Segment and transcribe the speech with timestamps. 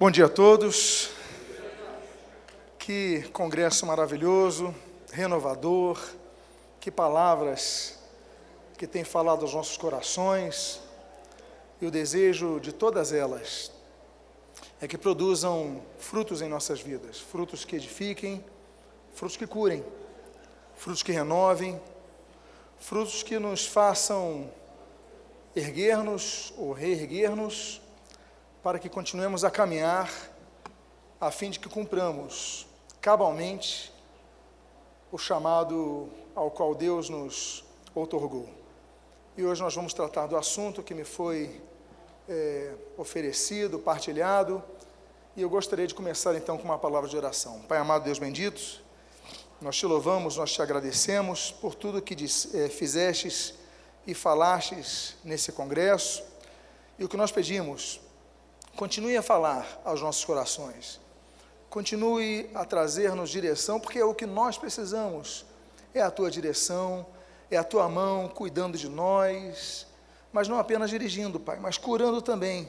[0.00, 1.10] Bom dia a todos.
[2.78, 4.74] Que congresso maravilhoso,
[5.12, 6.00] renovador.
[6.80, 7.98] Que palavras
[8.78, 10.80] que tem falado aos nossos corações.
[11.82, 13.70] E o desejo de todas elas
[14.80, 18.42] é que produzam frutos em nossas vidas, frutos que edifiquem,
[19.12, 19.84] frutos que curem,
[20.76, 21.78] frutos que renovem,
[22.78, 24.50] frutos que nos façam
[25.54, 27.82] erguer-nos ou reerguer-nos
[28.62, 30.10] para que continuemos a caminhar,
[31.18, 32.66] a fim de que cumpramos
[33.00, 33.90] cabalmente
[35.10, 37.64] o chamado ao qual Deus nos
[37.94, 38.48] outorgou.
[39.34, 41.60] E hoje nós vamos tratar do assunto que me foi
[42.28, 44.62] é, oferecido, partilhado,
[45.34, 47.60] e eu gostaria de começar então com uma palavra de oração.
[47.62, 48.82] Pai amado, Deus bendito,
[49.58, 53.54] nós te louvamos, nós te agradecemos por tudo que diz, é, fizestes
[54.06, 56.22] e falastes nesse congresso,
[56.98, 58.00] e o que nós pedimos
[58.76, 61.00] Continue a falar aos nossos corações.
[61.68, 65.44] Continue a trazer-nos direção, porque é o que nós precisamos.
[65.94, 67.06] É a tua direção,
[67.50, 69.86] é a tua mão cuidando de nós,
[70.32, 72.68] mas não apenas dirigindo, Pai, mas curando também,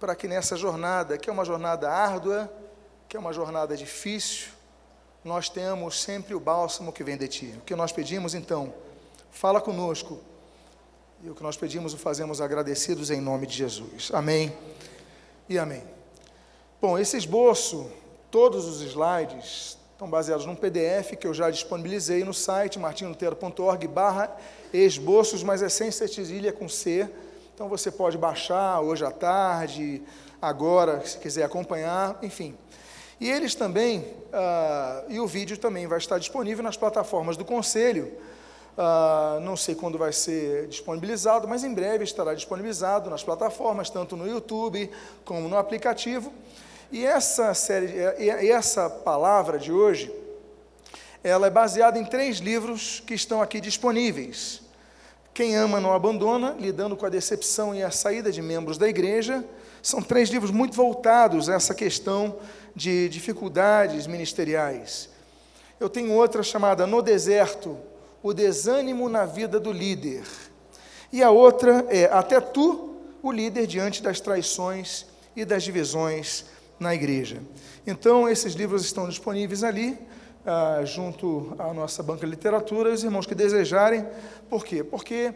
[0.00, 2.52] para que nessa jornada, que é uma jornada árdua,
[3.08, 4.48] que é uma jornada difícil,
[5.24, 7.54] nós tenhamos sempre o bálsamo que vem de Ti.
[7.58, 8.74] O que nós pedimos, então,
[9.30, 10.20] fala conosco.
[11.22, 14.10] E o que nós pedimos o fazemos agradecidos em nome de Jesus.
[14.12, 14.52] Amém
[15.48, 15.82] e amém.
[16.80, 17.90] Bom, esse esboço,
[18.30, 24.36] todos os slides estão baseados num PDF que eu já disponibilizei no site martinlutero.org barra
[24.72, 27.08] esboços, mas é sem cedilha, com C.
[27.54, 30.02] Então você pode baixar hoje à tarde,
[30.42, 32.56] agora, se quiser acompanhar, enfim.
[33.20, 38.12] E eles também, uh, e o vídeo também vai estar disponível nas plataformas do Conselho,
[38.76, 44.16] Uh, não sei quando vai ser disponibilizado, mas em breve estará disponibilizado nas plataformas, tanto
[44.16, 44.90] no YouTube
[45.24, 46.32] como no aplicativo.
[46.90, 50.12] E essa série, e essa palavra de hoje,
[51.22, 54.60] ela é baseada em três livros que estão aqui disponíveis.
[55.32, 59.44] Quem ama não abandona, lidando com a decepção e a saída de membros da igreja.
[59.82, 62.38] São três livros muito voltados a essa questão
[62.74, 65.08] de dificuldades ministeriais.
[65.80, 67.76] Eu tenho outra chamada No Deserto,
[68.24, 70.24] o desânimo na vida do líder.
[71.12, 75.04] E a outra é Até tu, o líder, diante das traições
[75.36, 76.46] e das divisões
[76.80, 77.42] na igreja.
[77.86, 79.98] Então, esses livros estão disponíveis ali,
[80.46, 84.08] ah, junto à nossa banca de literatura, os irmãos que desejarem.
[84.48, 84.82] Por quê?
[84.82, 85.34] Porque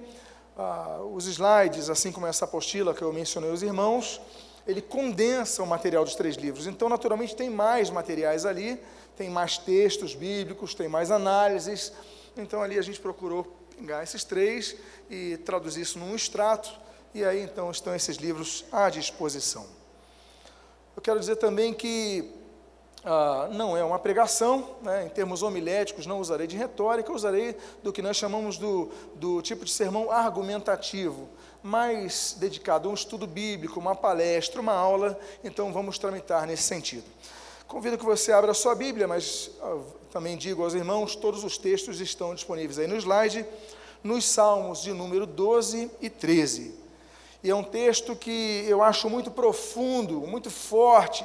[0.57, 4.19] ah, os slides, assim como essa apostila que eu mencionei aos irmãos,
[4.67, 6.67] ele condensa o material dos três livros.
[6.67, 8.81] Então, naturalmente, tem mais materiais ali,
[9.15, 11.93] tem mais textos bíblicos, tem mais análises,
[12.39, 13.45] então ali a gente procurou
[13.77, 14.77] pegar esses três
[15.11, 16.71] e traduzir isso num extrato,
[17.15, 19.67] e aí então estão esses livros à disposição.
[20.97, 22.33] Eu quero dizer também que
[23.05, 27.93] ah, não é uma pregação, né, em termos homiléticos, não usarei de retórica, usarei do
[27.93, 31.29] que nós chamamos do, do tipo de sermão argumentativo,
[31.63, 37.05] mais dedicado a um estudo bíblico, uma palestra, uma aula, então vamos tramitar nesse sentido.
[37.67, 39.79] Convido que você abra a sua Bíblia, mas ah,
[40.11, 43.45] também digo aos irmãos, todos os textos estão disponíveis aí no slide,
[44.03, 46.75] nos Salmos de número 12 e 13.
[47.43, 51.25] E é um texto que eu acho muito profundo, muito forte,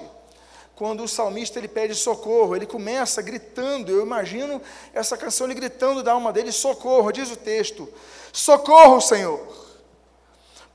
[0.75, 4.61] quando o salmista ele pede socorro, ele começa gritando, eu imagino
[4.93, 7.87] essa canção ele gritando da alma dele, socorro, diz o texto,
[8.31, 9.39] socorro Senhor,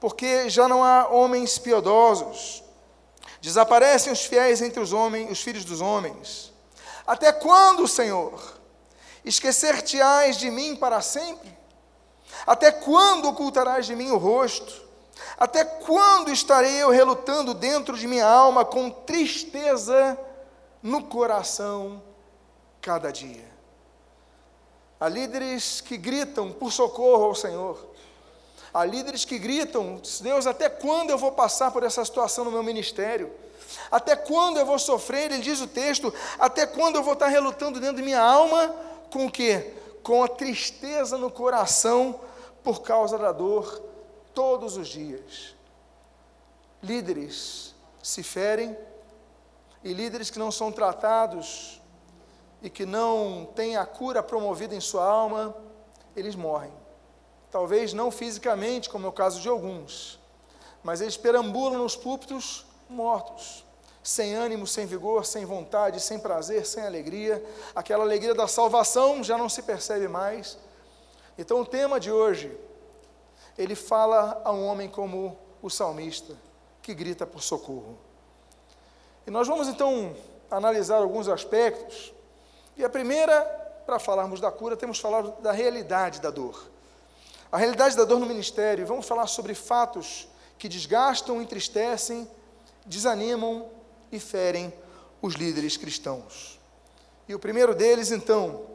[0.01, 2.63] porque já não há homens piedosos,
[3.41, 6.48] desaparecem os fiéis entre os homens, os filhos dos homens,
[7.09, 8.39] até quando, Senhor?
[9.25, 11.57] Esquecer-te-ás de mim para sempre?
[12.47, 14.87] Até quando ocultarás de mim o rosto?
[15.39, 20.21] Até quando estarei eu relutando dentro de minha alma com tristeza
[20.83, 22.03] no coração
[22.83, 23.49] cada dia?
[25.01, 27.89] Há líderes que gritam por socorro ao Senhor.
[28.75, 32.63] Há líderes que gritam: Deus, até quando eu vou passar por essa situação no meu
[32.63, 33.33] ministério?
[33.91, 35.31] Até quando eu vou sofrer?
[35.31, 38.75] Ele diz o texto: até quando eu vou estar relutando dentro de minha alma
[39.11, 39.75] com o quê?
[40.03, 42.21] Com a tristeza no coração
[42.63, 43.83] por causa da dor
[44.35, 45.55] todos os dias.
[46.83, 48.77] Líderes se ferem
[49.83, 51.81] e líderes que não são tratados
[52.63, 55.55] e que não têm a cura promovida em sua alma,
[56.17, 56.73] eles morrem.
[57.51, 60.19] Talvez não fisicamente, como é o caso de alguns,
[60.83, 63.65] mas eles perambulam nos púlpitos mortos,
[64.03, 67.45] sem ânimo, sem vigor, sem vontade, sem prazer, sem alegria.
[67.75, 70.59] Aquela alegria da salvação já não se percebe mais.
[71.37, 72.57] Então, o tema de hoje,
[73.57, 76.35] ele fala a um homem como o salmista,
[76.81, 77.99] que grita por socorro.
[79.27, 80.17] E nós vamos então
[80.51, 82.15] analisar alguns aspectos.
[82.77, 83.43] E a primeira,
[83.85, 86.71] para falarmos da cura, temos falado da realidade da dor.
[87.51, 92.29] A realidade da dor no ministério, vamos falar sobre fatos que desgastam, entristecem,
[92.89, 93.69] desanimam
[94.11, 94.73] e ferem
[95.21, 96.59] os líderes cristãos.
[97.29, 98.67] E o primeiro deles, então,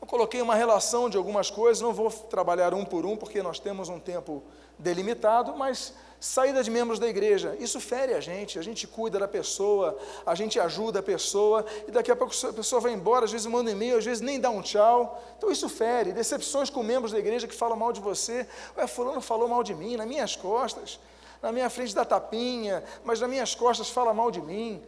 [0.00, 3.58] eu coloquei uma relação de algumas coisas, não vou trabalhar um por um, porque nós
[3.58, 4.42] temos um tempo
[4.78, 9.28] delimitado, mas saída de membros da igreja, isso fere a gente, a gente cuida da
[9.28, 9.96] pessoa,
[10.26, 13.46] a gente ajuda a pessoa, e daqui a pouco a pessoa vai embora, às vezes
[13.46, 17.12] manda um e-mail, às vezes nem dá um tchau, então isso fere, decepções com membros
[17.12, 18.46] da igreja que falam mal de você,
[18.76, 20.98] ué, fulano falou mal de mim, nas minhas costas,
[21.42, 24.82] na minha frente da tapinha, mas nas minhas costas fala mal de mim,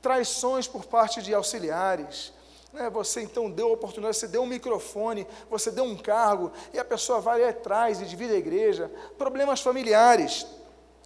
[0.00, 2.32] traições por parte de auxiliares,
[2.72, 6.78] né, você então deu a oportunidade, você deu um microfone, você deu um cargo, e
[6.78, 8.90] a pessoa vai atrás e divide a igreja.
[9.18, 10.46] Problemas familiares.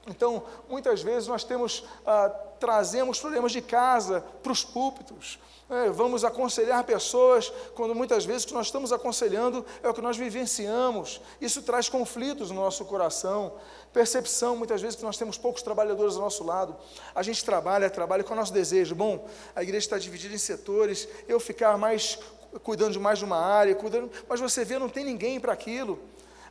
[0.07, 2.29] Então, muitas vezes nós temos, ah,
[2.61, 5.41] trazemos problemas de casa para os púlpitos.
[5.69, 10.01] É, vamos aconselhar pessoas, quando muitas vezes o que nós estamos aconselhando é o que
[10.01, 11.21] nós vivenciamos.
[11.41, 13.55] Isso traz conflitos no nosso coração.
[13.97, 16.77] Percepção, muitas vezes, que nós temos poucos trabalhadores ao nosso lado.
[17.15, 18.95] A gente trabalha, trabalha com o nosso desejo.
[18.95, 22.19] Bom, a igreja está dividida em setores, eu ficar mais
[22.63, 25.99] cuidando de mais de uma área, cuidando, mas você vê, não tem ninguém para aquilo.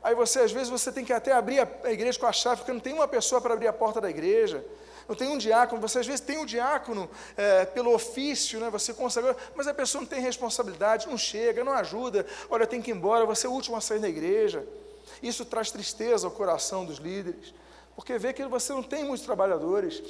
[0.02, 2.74] Aí você, às vezes, você tem que até abrir a, igreja com a chave, porque
[2.74, 4.66] não tem uma pessoa para abrir a porta da igreja.
[5.08, 7.08] Não tem um diácono, você às vezes tem um diácono
[7.38, 11.74] é, pelo ofício, né, você consagrou, mas a pessoa não tem responsabilidade, não chega, não
[11.74, 14.66] ajuda, olha, tem que ir embora, você é o último a sair da igreja.
[15.26, 17.52] Isso traz tristeza ao coração dos líderes,
[17.96, 20.04] porque vê que você não tem muitos trabalhadores,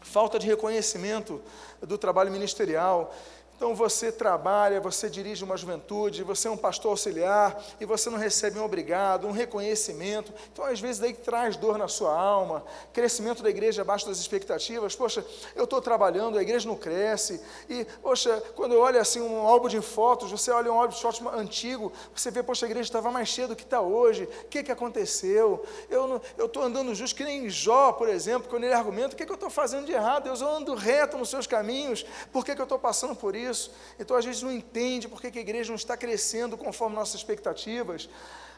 [0.00, 1.40] falta de reconhecimento
[1.80, 3.14] do trabalho ministerial.
[3.60, 8.16] Então você trabalha, você dirige uma juventude, você é um pastor auxiliar e você não
[8.16, 10.32] recebe um obrigado, um reconhecimento.
[10.50, 14.96] Então, às vezes, daí traz dor na sua alma, crescimento da igreja abaixo das expectativas.
[14.96, 15.22] Poxa,
[15.54, 17.38] eu estou trabalhando, a igreja não cresce.
[17.68, 21.02] E, poxa, quando eu olho assim um álbum de fotos, você olha um álbum de
[21.02, 24.24] fotos antigo, você vê, poxa, a igreja estava mais cheia do que está hoje.
[24.24, 25.62] O que, que aconteceu?
[25.90, 29.32] Eu estou andando justo, que nem Jó, por exemplo, quando ele argumenta, o que, que
[29.32, 30.24] eu estou fazendo de errado?
[30.24, 33.49] Deus, eu ando reto nos seus caminhos, por que, que eu estou passando por isso?
[33.50, 33.72] Isso.
[33.98, 38.08] Então a gente não entende por que a igreja não está crescendo conforme nossas expectativas.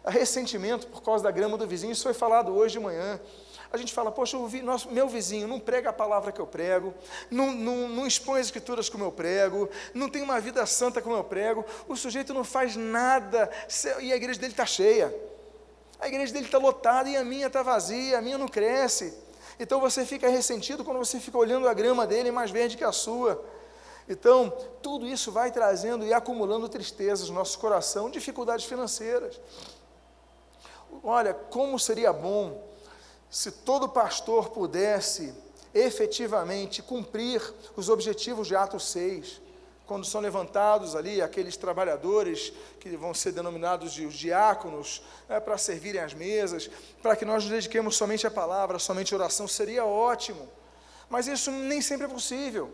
[0.04, 3.20] Ressentimento por causa da grama do vizinho, isso foi falado hoje de manhã.
[3.72, 6.92] A gente fala, poxa, vi, nosso, meu vizinho não prega a palavra que eu prego,
[7.30, 11.16] não, não, não expõe as escrituras como eu prego, não tem uma vida santa como
[11.16, 13.50] eu prego, o sujeito não faz nada
[14.00, 15.14] e a igreja dele está cheia.
[15.98, 19.16] A igreja dele está lotada e a minha está vazia, a minha não cresce.
[19.58, 22.92] Então você fica ressentido quando você fica olhando a grama dele mais verde que a
[22.92, 23.42] sua.
[24.08, 24.50] Então,
[24.82, 29.40] tudo isso vai trazendo e acumulando tristezas no nosso coração, dificuldades financeiras.
[31.02, 32.70] Olha, como seria bom
[33.30, 35.32] se todo pastor pudesse
[35.72, 37.42] efetivamente cumprir
[37.74, 39.40] os objetivos de Atos 6,
[39.86, 46.02] quando são levantados ali aqueles trabalhadores que vão ser denominados de diáconos, é, para servirem
[46.02, 46.70] as mesas,
[47.02, 50.48] para que nós nos dediquemos somente à palavra, somente à oração, seria ótimo.
[51.08, 52.70] Mas isso nem sempre é possível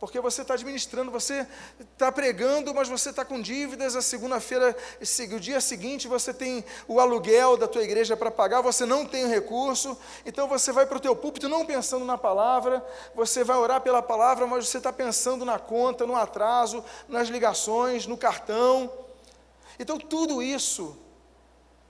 [0.00, 1.46] porque você está administrando, você
[1.80, 4.76] está pregando, mas você está com dívidas, a segunda-feira,
[5.34, 9.24] o dia seguinte você tem o aluguel da tua igreja para pagar, você não tem
[9.24, 12.84] o recurso, então você vai para o teu púlpito não pensando na palavra,
[13.14, 18.06] você vai orar pela palavra, mas você está pensando na conta, no atraso, nas ligações,
[18.06, 18.92] no cartão.
[19.80, 20.96] Então tudo isso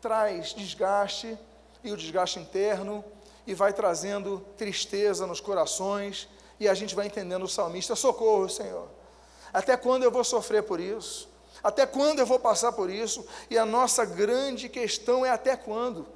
[0.01, 1.39] traz desgaste,
[1.85, 3.05] e o desgaste interno,
[3.47, 6.29] e vai trazendo tristeza nos corações,
[6.61, 8.89] e a gente vai entendendo o salmista: socorro, Senhor.
[9.53, 11.29] Até quando eu vou sofrer por isso?
[11.63, 13.27] Até quando eu vou passar por isso?
[13.51, 16.07] E a nossa grande questão é até quando?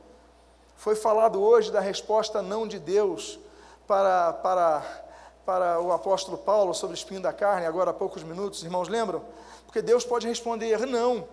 [0.77, 3.39] Foi falado hoje da resposta não de Deus
[3.87, 5.05] para, para,
[5.45, 9.25] para o apóstolo Paulo sobre o espinho da carne, agora há poucos minutos, irmãos, lembram?
[9.67, 11.29] Porque Deus pode responder não,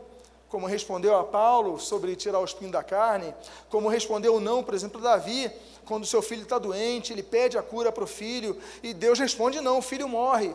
[0.50, 3.34] como respondeu a Paulo sobre tirar o espinho da carne,
[3.70, 5.52] como respondeu não, por exemplo, Davi
[5.90, 9.60] quando seu filho está doente, ele pede a cura para o filho, e Deus responde
[9.60, 10.54] não, o filho morre.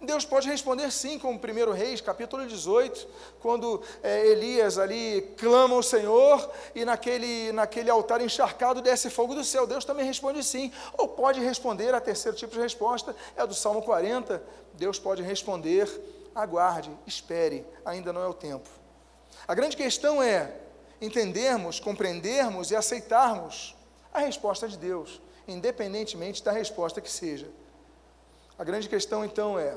[0.00, 3.06] Deus pode responder sim, como 1 Reis, capítulo 18,
[3.40, 9.44] quando é, Elias ali clama ao Senhor e naquele, naquele altar encharcado desce fogo do
[9.44, 9.66] céu.
[9.66, 10.72] Deus também responde sim.
[10.96, 14.42] Ou pode responder, a terceiro tipo de resposta é a do Salmo 40.
[14.72, 15.86] Deus pode responder,
[16.34, 18.79] aguarde, espere, ainda não é o tempo.
[19.46, 20.52] A grande questão é
[21.00, 23.74] entendermos, compreendermos e aceitarmos
[24.12, 27.48] a resposta de Deus, independentemente da resposta que seja.
[28.58, 29.76] A grande questão então é: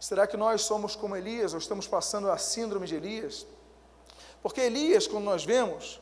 [0.00, 3.46] será que nós somos como Elias ou estamos passando a síndrome de Elias?
[4.42, 6.00] Porque Elias, quando nós vemos,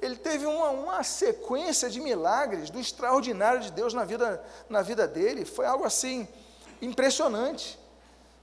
[0.00, 5.06] ele teve uma, uma sequência de milagres do extraordinário de Deus na vida, na vida
[5.06, 5.44] dele.
[5.44, 6.28] Foi algo assim
[6.80, 7.78] impressionante.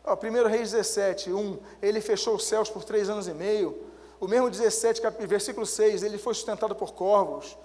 [0.09, 3.77] Ó, 1 Reis 17, 1, ele fechou os céus por três anos e meio.
[4.19, 7.55] O mesmo 17, versículo 6, ele foi sustentado por corvos.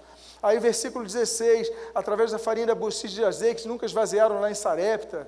[0.43, 5.27] Aí, versículo 16, através da farinha da bucite de azeite, nunca esvaziaram lá em Sarepta.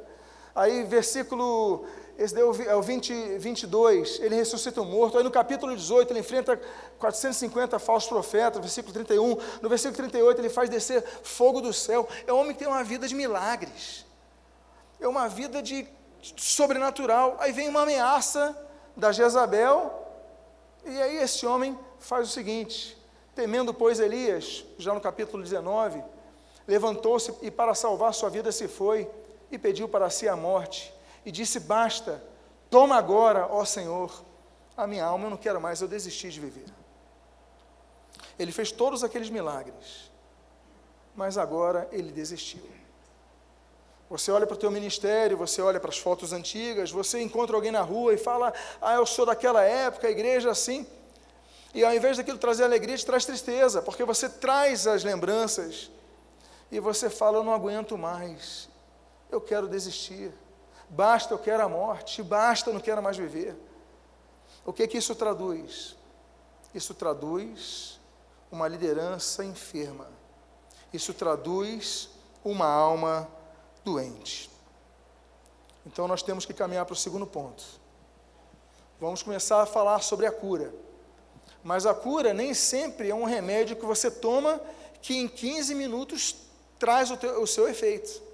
[0.55, 1.87] Aí, versículo
[2.19, 5.19] esse deu é o 20, 22, ele ressuscita o morto.
[5.19, 6.59] Aí no capítulo 18, ele enfrenta
[6.99, 9.37] 450 falsos profetas, versículo 31.
[9.61, 12.09] No versículo 38, ele faz descer fogo do céu.
[12.27, 14.07] É um homem que tem uma vida de milagres.
[14.99, 15.87] É uma vida de
[16.37, 17.37] sobrenatural.
[17.39, 18.57] Aí vem uma ameaça
[18.97, 20.07] da Jezabel.
[20.85, 22.97] E aí esse homem faz o seguinte:
[23.35, 26.03] temendo, pois, Elias, já no capítulo 19,
[26.67, 29.09] levantou-se e para salvar sua vida se foi
[29.51, 30.93] e pediu para si a morte
[31.25, 32.23] e disse: Basta,
[32.71, 34.25] toma agora, ó Senhor,
[34.77, 36.67] a minha alma, eu não quero mais, eu desisti de viver.
[38.39, 40.11] Ele fez todos aqueles milagres,
[41.15, 42.63] mas agora ele desistiu.
[44.09, 47.73] Você olha para o teu ministério, você olha para as fotos antigas, você encontra alguém
[47.73, 50.87] na rua e fala: Ah, eu sou daquela época, a igreja assim.
[51.75, 55.91] E ao invés daquilo trazer alegria, te traz tristeza, porque você traz as lembranças
[56.71, 58.69] e você fala: Eu não aguento mais,
[59.31, 60.33] eu quero desistir.
[60.89, 62.23] Basta, eu quero a morte.
[62.23, 63.57] Basta, eu não quero mais viver.
[64.65, 65.97] O que que isso traduz?
[66.73, 68.01] Isso traduz
[68.53, 70.07] uma liderança enferma.
[70.93, 72.09] Isso traduz
[72.45, 73.29] uma alma
[73.87, 74.51] doente.
[75.87, 77.65] Então nós temos que caminhar para o segundo ponto.
[79.01, 80.75] Vamos começar a falar sobre a cura.
[81.63, 84.61] Mas a cura nem sempre é um remédio que você toma
[85.01, 86.37] que em 15 minutos
[86.79, 88.27] traz o, teu, o seu efeito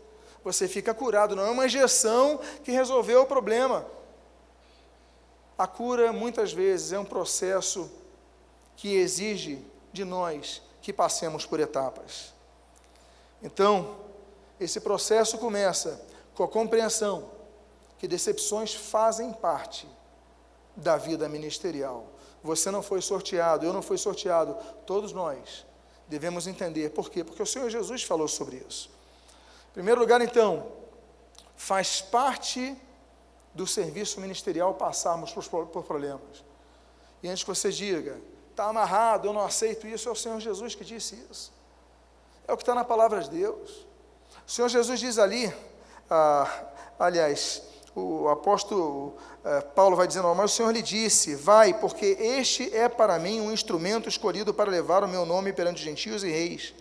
[0.44, 1.37] você fica curado.
[1.37, 3.87] Não é uma injeção que resolveu o problema.
[5.56, 7.90] A cura, muitas vezes, é um processo
[8.76, 12.32] que exige de nós que passemos por etapas.
[13.42, 13.97] Então,
[14.64, 16.00] esse processo começa
[16.35, 17.31] com a compreensão
[17.99, 19.88] que decepções fazem parte
[20.76, 22.07] da vida ministerial.
[22.42, 25.64] Você não foi sorteado, eu não fui sorteado, todos nós
[26.09, 26.90] devemos entender.
[26.90, 27.23] Por quê?
[27.23, 28.90] Porque o Senhor Jesus falou sobre isso.
[29.71, 30.66] Em primeiro lugar, então,
[31.57, 32.76] faz parte
[33.54, 36.45] do serviço ministerial passarmos por, por problemas.
[37.23, 40.75] E antes que você diga, está amarrado, eu não aceito isso, é o Senhor Jesus
[40.75, 41.52] que disse isso.
[42.47, 43.87] É o que está na palavra de Deus.
[44.46, 45.52] O Senhor Jesus diz ali,
[46.11, 46.64] ah,
[46.99, 47.62] aliás,
[47.94, 52.88] o apóstolo ah, Paulo vai dizendo, mas o Senhor lhe disse, vai, porque este é
[52.88, 56.75] para mim um instrumento escolhido para levar o meu nome perante gentios e reis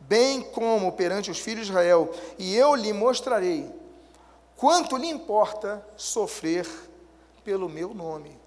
[0.00, 3.70] bem como perante os filhos de Israel, e eu lhe mostrarei
[4.56, 6.66] quanto lhe importa sofrer
[7.44, 8.38] pelo meu nome.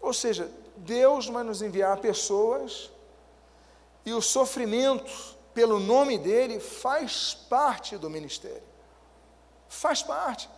[0.00, 2.90] Ou seja, Deus vai nos enviar pessoas
[4.04, 8.62] e o sofrimento pelo nome dele faz parte do ministério.
[9.68, 10.48] Faz parte.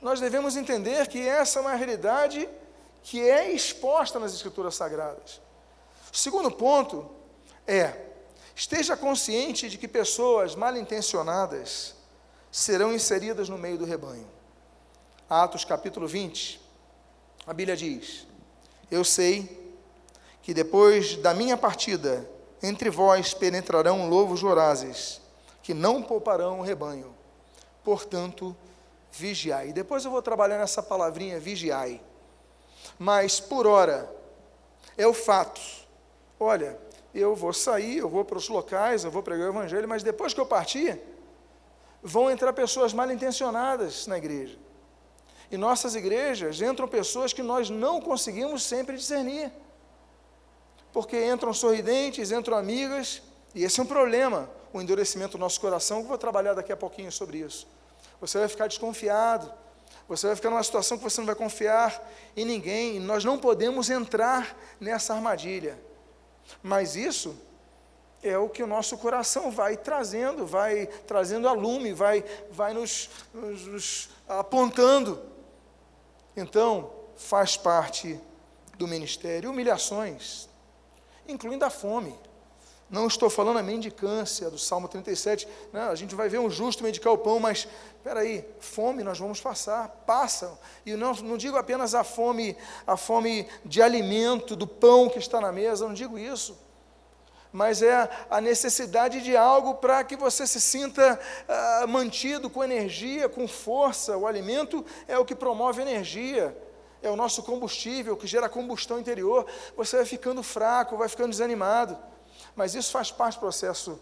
[0.00, 2.48] Nós devemos entender que essa é uma realidade
[3.02, 5.38] que é exposta nas Escrituras Sagradas.
[6.10, 7.08] O segundo ponto
[7.66, 8.08] é
[8.54, 11.94] Esteja consciente de que pessoas mal intencionadas
[12.50, 14.28] serão inseridas no meio do rebanho.
[15.28, 16.60] Atos capítulo 20,
[17.46, 18.26] a Bíblia diz:
[18.90, 19.74] Eu sei
[20.42, 22.28] que depois da minha partida,
[22.62, 25.20] entre vós penetrarão lobos vorazes,
[25.62, 27.14] que não pouparão o rebanho.
[27.82, 28.56] Portanto,
[29.10, 29.72] vigiai.
[29.72, 32.00] Depois eu vou trabalhar nessa palavrinha vigiai.
[32.98, 34.08] Mas, por hora,
[34.96, 35.60] é o fato.
[36.38, 36.78] Olha,
[37.14, 40.32] eu vou sair, eu vou para os locais, eu vou pregar o evangelho, mas depois
[40.32, 40.98] que eu partir,
[42.02, 44.58] vão entrar pessoas mal intencionadas na igreja.
[45.50, 49.52] E nossas igrejas entram pessoas que nós não conseguimos sempre discernir.
[50.92, 53.22] Porque entram sorridentes, entram amigas,
[53.54, 56.76] e esse é um problema, o endurecimento do nosso coração, eu vou trabalhar daqui a
[56.76, 57.66] pouquinho sobre isso.
[58.20, 59.52] Você vai ficar desconfiado,
[60.08, 63.38] você vai ficar numa situação que você não vai confiar em ninguém, e nós não
[63.38, 65.78] podemos entrar nessa armadilha.
[66.62, 67.36] Mas isso
[68.22, 73.10] é o que o nosso coração vai trazendo, vai trazendo a lume, vai, vai nos,
[73.34, 75.20] nos, nos apontando.
[76.36, 78.18] Então, faz parte
[78.78, 79.50] do ministério.
[79.50, 80.48] Humilhações,
[81.28, 82.18] incluindo a fome.
[82.92, 85.48] Não estou falando a mendicância do Salmo 37.
[85.72, 89.18] Não, a gente vai ver um justo medicar o pão, mas espera aí, fome nós
[89.18, 90.58] vamos passar, passam.
[90.84, 92.54] E não, não digo apenas a fome,
[92.86, 96.58] a fome de alimento, do pão que está na mesa, não digo isso.
[97.50, 103.26] Mas é a necessidade de algo para que você se sinta ah, mantido com energia,
[103.26, 104.18] com força.
[104.18, 106.54] O alimento é o que promove energia
[107.02, 111.98] é o nosso combustível que gera combustão interior, você vai ficando fraco, vai ficando desanimado.
[112.54, 114.00] Mas isso faz parte do processo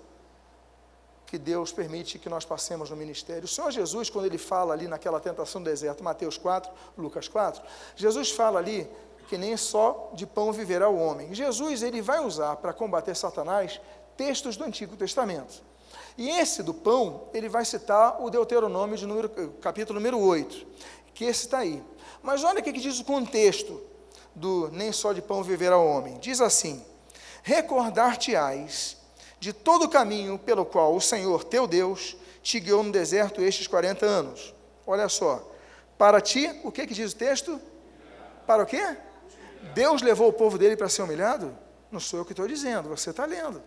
[1.26, 3.44] que Deus permite que nós passemos no ministério.
[3.44, 7.62] O Senhor Jesus, quando ele fala ali naquela tentação do deserto, Mateus 4, Lucas 4,
[7.94, 8.90] Jesus fala ali
[9.28, 11.32] que nem só de pão viverá o homem.
[11.32, 13.80] Jesus, ele vai usar para combater Satanás
[14.16, 15.62] textos do Antigo Testamento.
[16.18, 19.28] E esse do pão, ele vai citar o Deuteronômio, de número,
[19.60, 20.66] capítulo número 8,
[21.14, 21.80] que esse está aí.
[22.22, 23.80] Mas olha o que diz o contexto
[24.34, 26.18] do nem só de pão viverá o homem.
[26.18, 26.84] Diz assim:
[27.42, 28.96] Recordar-te-ás
[29.38, 33.66] de todo o caminho pelo qual o Senhor teu Deus te guiou no deserto estes
[33.66, 34.54] 40 anos.
[34.86, 35.50] Olha só,
[35.96, 37.60] para ti, o que, que diz o texto?
[38.46, 38.96] Para o quê?
[39.74, 41.56] Deus levou o povo dele para ser humilhado?
[41.90, 43.62] Não sou eu que estou dizendo, você está lendo.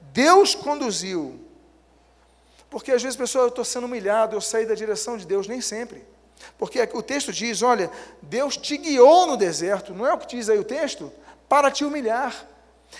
[0.00, 1.40] Deus conduziu.
[2.68, 5.60] Porque às vezes, pessoal, eu estou sendo humilhado, eu saí da direção de Deus, nem
[5.60, 6.04] sempre.
[6.58, 7.90] Porque o texto diz: olha,
[8.22, 11.12] Deus te guiou no deserto, não é o que diz aí o texto?
[11.48, 12.46] Para te humilhar.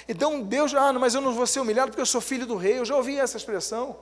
[0.08, 2.78] Então Deus, ah, mas eu não vou ser humilhado porque eu sou filho do rei.
[2.78, 3.96] Eu já ouvi essa expressão.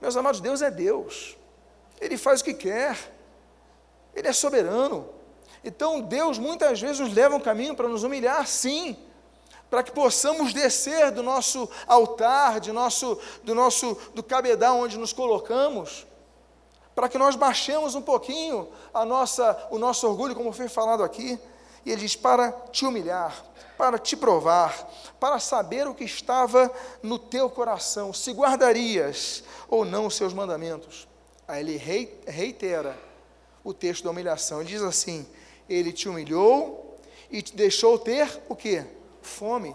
[0.00, 1.36] Meus amados, Deus é Deus.
[2.00, 2.96] Ele faz o que quer.
[4.14, 5.08] Ele é soberano.
[5.64, 8.96] Então Deus muitas vezes nos leva um caminho para nos humilhar, sim,
[9.70, 15.12] para que possamos descer do nosso altar, de nosso, do nosso do cabedal onde nos
[15.12, 16.06] colocamos,
[16.94, 21.38] para que nós baixemos um pouquinho a nossa, o nosso orgulho, como foi falado aqui.
[21.84, 23.44] E ele diz: para te humilhar,
[23.76, 26.70] para te provar, para saber o que estava
[27.02, 31.08] no teu coração, se guardarias ou não os seus mandamentos.
[31.46, 31.76] Aí ele
[32.26, 32.98] reitera
[33.62, 34.60] o texto da humilhação.
[34.60, 35.26] Ele diz assim:
[35.68, 36.96] Ele te humilhou
[37.30, 38.84] e te deixou ter o que?
[39.20, 39.74] Fome.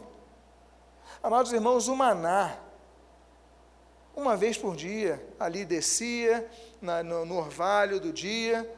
[1.21, 2.57] Amados irmãos, o maná,
[4.15, 6.49] uma vez por dia, ali descia
[6.81, 8.69] na, no, no orvalho do dia,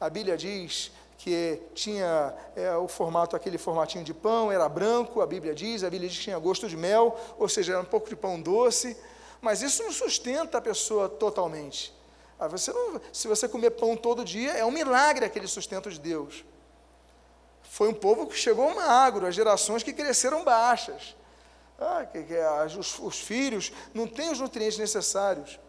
[0.00, 5.26] a Bíblia diz que tinha é, o formato, aquele formatinho de pão, era branco, a
[5.26, 8.08] Bíblia diz, a Bíblia diz que tinha gosto de mel, ou seja, era um pouco
[8.08, 8.96] de pão doce,
[9.40, 11.94] mas isso não sustenta a pessoa totalmente.
[12.40, 16.00] Ah, você não, se você comer pão todo dia, é um milagre aquele sustento de
[16.00, 16.44] Deus.
[17.62, 21.16] Foi um povo que chegou magro, as gerações que cresceram baixas.
[21.78, 22.34] Ah, que, que,
[22.76, 25.60] os, os filhos não têm os nutrientes necessários,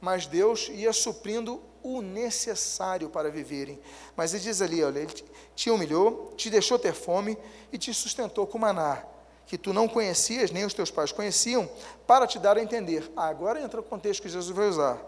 [0.00, 3.80] mas Deus ia suprindo o necessário para viverem.
[4.16, 5.14] Mas ele diz ali, olha, ele
[5.54, 7.38] te humilhou, te deixou ter fome
[7.72, 9.04] e te sustentou com maná,
[9.46, 11.68] que tu não conhecias, nem os teus pais conheciam,
[12.06, 13.10] para te dar a entender.
[13.16, 15.00] Ah, agora entra o contexto que Jesus vai usar,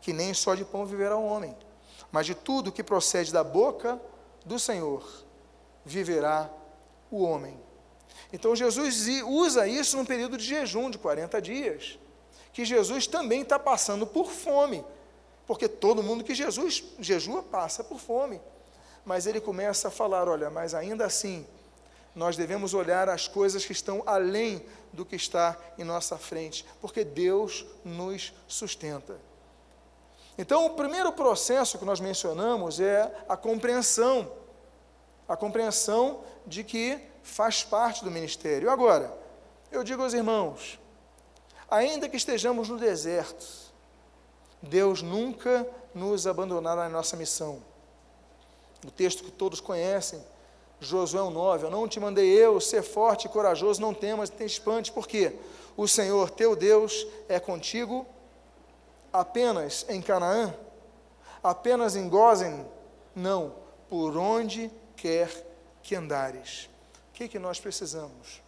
[0.00, 1.56] que nem só de pão viverá um homem,
[2.10, 4.00] mas de tudo que procede da boca
[4.44, 5.04] do Senhor
[5.84, 6.50] viverá
[7.10, 7.58] o homem.
[8.32, 11.98] Então Jesus usa isso num período de jejum de 40 dias,
[12.56, 14.82] que Jesus também está passando por fome.
[15.46, 18.40] Porque todo mundo que Jesus jejua passa por fome.
[19.04, 21.46] Mas ele começa a falar: olha, mas ainda assim,
[22.14, 27.04] nós devemos olhar as coisas que estão além do que está em nossa frente, porque
[27.04, 29.20] Deus nos sustenta.
[30.38, 34.32] Então, o primeiro processo que nós mencionamos é a compreensão.
[35.28, 38.70] A compreensão de que faz parte do ministério.
[38.70, 39.14] Agora,
[39.70, 40.78] eu digo aos irmãos,
[41.70, 43.46] ainda que estejamos no deserto,
[44.62, 47.62] Deus nunca nos abandonará na nossa missão.
[48.84, 50.22] O texto que todos conhecem,
[50.78, 54.92] Josué 9, eu não te mandei eu, ser forte e corajoso, não temas, tem espante,
[54.92, 55.32] porque
[55.76, 58.06] o Senhor teu Deus é contigo
[59.12, 60.54] apenas em Canaã,
[61.42, 62.66] apenas em Gozen,
[63.14, 63.54] não,
[63.88, 65.30] por onde quer
[65.82, 66.68] que andares.
[67.10, 68.42] O que, que nós precisamos?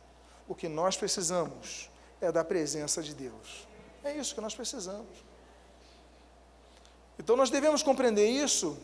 [0.47, 1.88] O que nós precisamos
[2.21, 3.67] é da presença de Deus.
[4.05, 5.25] É isso que nós precisamos.
[7.19, 8.79] Então nós devemos compreender isso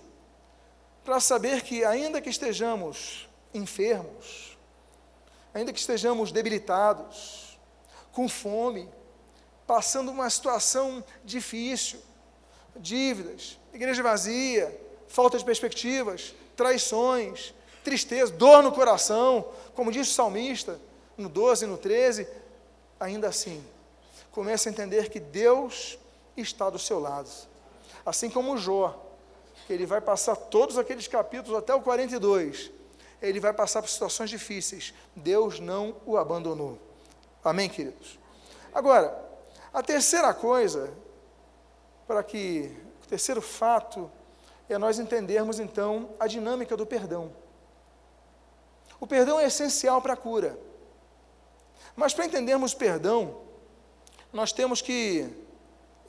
[1.05, 4.59] para saber que, ainda que estejamos enfermos,
[5.53, 7.59] ainda que estejamos debilitados,
[8.13, 8.89] com fome,
[9.67, 12.01] passando uma situação difícil,
[12.77, 20.81] dívidas, igreja vazia, falta de perspectivas, traições, tristeza, dor no coração, como disse o salmista
[21.17, 22.27] no 12 e no 13,
[22.99, 23.65] ainda assim,
[24.31, 25.99] comece a entender que Deus
[26.37, 27.31] está do seu lado
[28.05, 29.03] Assim como Jó,
[29.67, 32.71] que ele vai passar todos aqueles capítulos até o 42,
[33.23, 34.93] ele vai passar por situações difíceis.
[35.17, 36.79] Deus não o abandonou.
[37.43, 38.19] Amém, queridos?
[38.75, 39.19] Agora,
[39.73, 40.93] a terceira coisa,
[42.07, 44.11] para que, o terceiro fato,
[44.69, 47.33] é nós entendermos então a dinâmica do perdão.
[49.01, 50.59] O perdão é essencial para a cura.
[51.97, 53.41] Mas para entendermos perdão,
[54.33, 55.29] nós temos que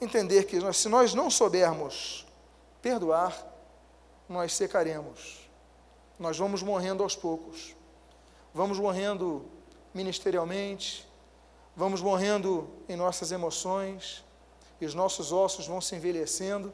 [0.00, 2.26] entender que nós, se nós não soubermos
[2.82, 3.36] perdoar,
[4.28, 5.48] nós secaremos.
[6.18, 7.74] Nós vamos morrendo aos poucos.
[8.52, 9.44] Vamos morrendo
[9.92, 11.06] ministerialmente,
[11.74, 14.24] vamos morrendo em nossas emoções,
[14.80, 16.72] e os nossos ossos vão se envelhecendo.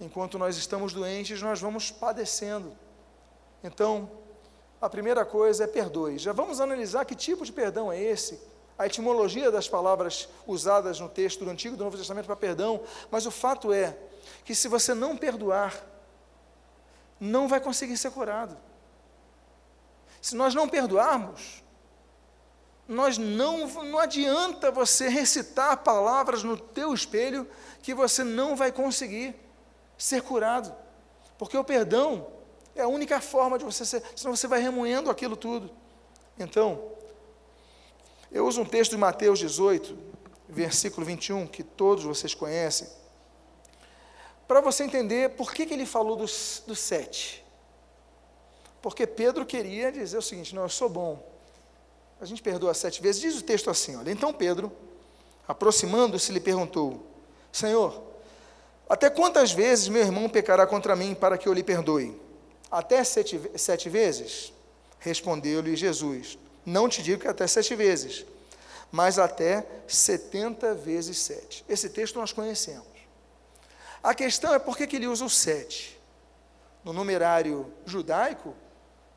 [0.00, 2.76] Enquanto nós estamos doentes, nós vamos padecendo.
[3.62, 4.10] Então,
[4.82, 6.18] a primeira coisa é perdoe.
[6.18, 8.40] Já vamos analisar que tipo de perdão é esse,
[8.76, 12.82] a etimologia das palavras usadas no texto do Antigo e do Novo Testamento para perdão,
[13.08, 13.96] mas o fato é
[14.44, 15.86] que se você não perdoar,
[17.20, 18.56] não vai conseguir ser curado.
[20.20, 21.62] Se nós não perdoarmos,
[22.88, 27.48] nós não, não adianta você recitar palavras no teu espelho
[27.82, 29.36] que você não vai conseguir
[29.96, 30.74] ser curado.
[31.38, 32.26] Porque o perdão
[32.74, 35.70] é a única forma de você ser, senão você vai remoendo aquilo tudo.
[36.38, 36.92] Então,
[38.30, 39.96] eu uso um texto de Mateus 18,
[40.48, 42.88] versículo 21, que todos vocês conhecem,
[44.48, 47.44] para você entender por que, que ele falou dos, dos sete.
[48.80, 51.24] Porque Pedro queria dizer o seguinte: não, eu sou bom.
[52.20, 53.20] A gente perdoa sete vezes.
[53.20, 54.72] Diz o texto assim: olha, então Pedro,
[55.46, 57.06] aproximando-se, lhe perguntou:
[57.50, 58.02] Senhor,
[58.88, 62.20] até quantas vezes meu irmão pecará contra mim para que eu lhe perdoe?
[62.72, 64.50] Até sete, sete vezes?
[64.98, 68.24] Respondeu-lhe Jesus: não te digo que até sete vezes,
[68.90, 71.62] mas até setenta vezes sete.
[71.68, 72.86] Esse texto nós conhecemos.
[74.02, 76.00] A questão é por que, ele usa o sete.
[76.82, 78.54] No numerário judaico,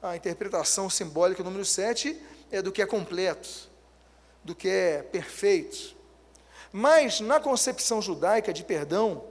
[0.04, 3.50] a interpretação simbólica do número sete é do que é completo,
[4.44, 5.96] do que é perfeito.
[6.74, 9.24] Mas na concepção judaica de perdão,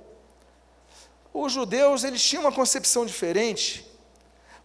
[1.32, 3.93] os judeus eles tinham uma concepção diferente,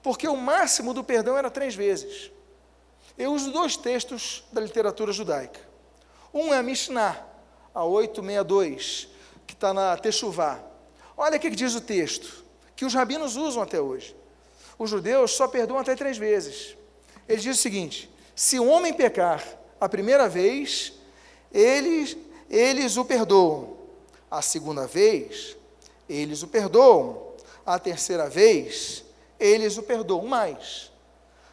[0.01, 2.31] porque o máximo do perdão era três vezes.
[3.17, 5.59] Eu uso dois textos da literatura judaica.
[6.33, 7.25] Um é a Mishnah,
[7.73, 9.09] a 862,
[9.45, 10.63] que está na Techuvá.
[11.17, 14.15] Olha o que diz o texto, que os rabinos usam até hoje.
[14.77, 16.77] Os judeus só perdoam até três vezes.
[17.27, 19.43] Ele diz o seguinte: se um homem pecar
[19.81, 20.93] a primeira vez,
[21.51, 22.15] eles,
[22.49, 23.77] eles o perdoam.
[24.31, 25.57] A segunda vez,
[26.07, 27.27] eles o perdoam.
[27.65, 29.03] A terceira vez,
[29.39, 30.91] eles o perdoam mais.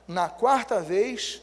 [0.07, 1.43] Na quarta vez,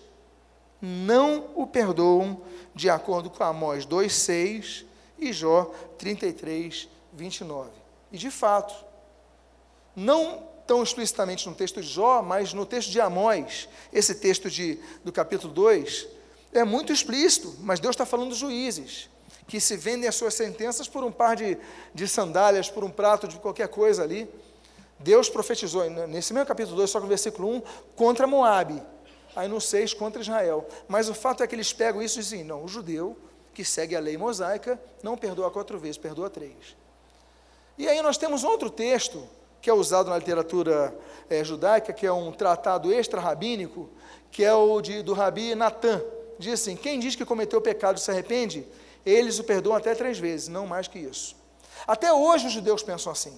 [0.82, 2.42] não o perdoam,
[2.76, 4.86] de acordo com Amós 2,6
[5.18, 7.70] e Jó 33, 29.
[8.12, 8.74] E de fato,
[9.96, 14.80] não tão explicitamente no texto de Jó, mas no texto de Amós, esse texto de,
[15.04, 16.08] do capítulo 2,
[16.54, 19.10] é muito explícito, mas Deus está falando dos juízes,
[19.48, 21.58] que se vendem as suas sentenças por um par de,
[21.94, 24.30] de sandálias, por um prato de qualquer coisa ali.
[25.04, 27.62] Deus profetizou, nesse mesmo capítulo 2, só que no versículo 1,
[27.96, 28.82] contra Moabe,
[29.36, 30.66] aí no 6 contra Israel.
[30.88, 33.18] Mas o fato é que eles pegam isso e dizem: não, o judeu
[33.54, 36.76] que segue a lei mosaica não perdoa quatro vezes, perdoa três.
[37.78, 39.28] E aí nós temos outro texto
[39.62, 40.98] que é usado na literatura
[41.30, 43.90] é, judaica, que é um tratado extra-rabínico,
[44.32, 46.02] que é o de, do Rabi Natan.
[46.40, 48.66] Diz assim: quem diz que cometeu pecado se arrepende,
[49.06, 51.36] eles o perdoam até três vezes, não mais que isso.
[51.86, 53.38] Até hoje os judeus pensam assim.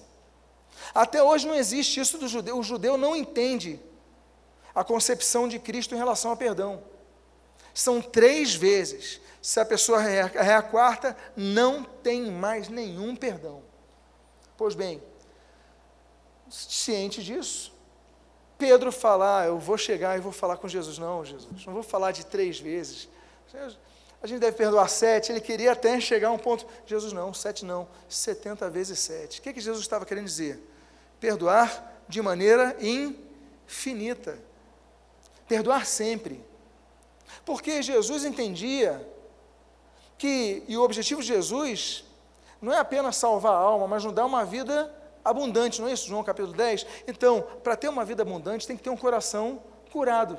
[0.94, 2.58] Até hoje não existe isso do judeu.
[2.58, 3.80] O judeu não entende
[4.74, 6.82] a concepção de Cristo em relação ao perdão.
[7.72, 9.20] São três vezes.
[9.40, 13.62] Se a pessoa é a quarta, não tem mais nenhum perdão.
[14.56, 15.02] Pois bem,
[16.48, 17.72] ciente disso,
[18.58, 20.98] Pedro fala, ah, eu vou chegar e vou falar com Jesus.
[20.98, 23.08] Não, Jesus, não vou falar de três vezes.
[24.22, 25.30] A gente deve perdoar sete.
[25.30, 26.66] Ele queria até chegar a um ponto.
[26.86, 29.40] Jesus, não, sete não, setenta vezes sete.
[29.40, 30.60] O que, que Jesus estava querendo dizer?
[31.20, 34.38] Perdoar de maneira infinita
[35.48, 36.44] perdoar sempre.
[37.44, 39.06] Porque Jesus entendia
[40.18, 42.04] que, e o objetivo de Jesus
[42.60, 44.92] não é apenas salvar a alma, mas nos dar uma vida
[45.24, 46.86] abundante, não é isso, João capítulo 10?
[47.06, 50.38] Então, para ter uma vida abundante, tem que ter um coração curado.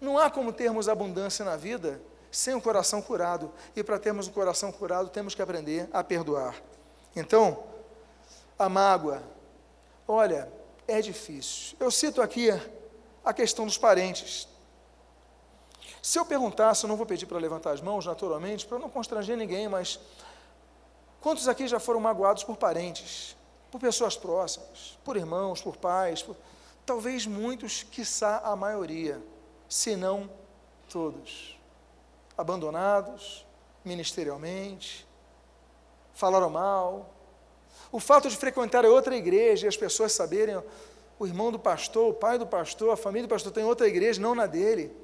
[0.00, 3.52] Não há como termos abundância na vida sem um coração curado.
[3.74, 6.54] E para termos um coração curado, temos que aprender a perdoar.
[7.14, 7.64] Então,
[8.58, 9.22] a mágoa,
[10.06, 10.50] olha,
[10.86, 11.76] é difícil.
[11.78, 12.50] Eu cito aqui
[13.24, 14.48] a questão dos parentes.
[16.02, 19.36] Se eu perguntasse, eu não vou pedir para levantar as mãos, naturalmente, para não constranger
[19.36, 20.00] ninguém, mas
[21.20, 23.36] quantos aqui já foram magoados por parentes,
[23.70, 26.36] por pessoas próximas, por irmãos, por pais, por...
[26.86, 29.20] talvez muitos, quiçá a maioria,
[29.68, 30.30] se não
[30.88, 31.57] todos,
[32.38, 33.44] abandonados
[33.84, 35.06] ministerialmente,
[36.14, 37.12] falaram mal.
[37.90, 40.62] O fato de frequentar outra igreja e as pessoas saberem
[41.18, 44.20] o irmão do pastor, o pai do pastor, a família do pastor tem outra igreja,
[44.20, 44.94] não na dele.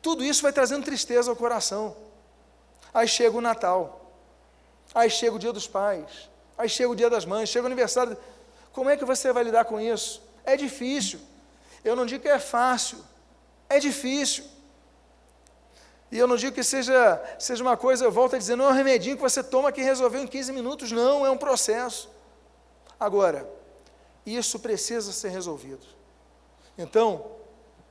[0.00, 1.96] Tudo isso vai trazendo tristeza ao coração.
[2.94, 4.12] Aí chega o Natal,
[4.94, 8.16] aí chega o dia dos pais, aí chega o dia das mães, chega o aniversário.
[8.72, 10.22] Como é que você vai lidar com isso?
[10.44, 11.20] É difícil.
[11.84, 12.98] Eu não digo que é fácil,
[13.68, 14.44] é difícil.
[16.10, 18.68] E eu não digo que seja, seja uma coisa, eu volto a dizer, não é
[18.68, 22.10] um remedinho que você toma que resolveu em 15 minutos, não, é um processo.
[22.98, 23.48] Agora,
[24.24, 25.86] isso precisa ser resolvido.
[26.76, 27.32] Então,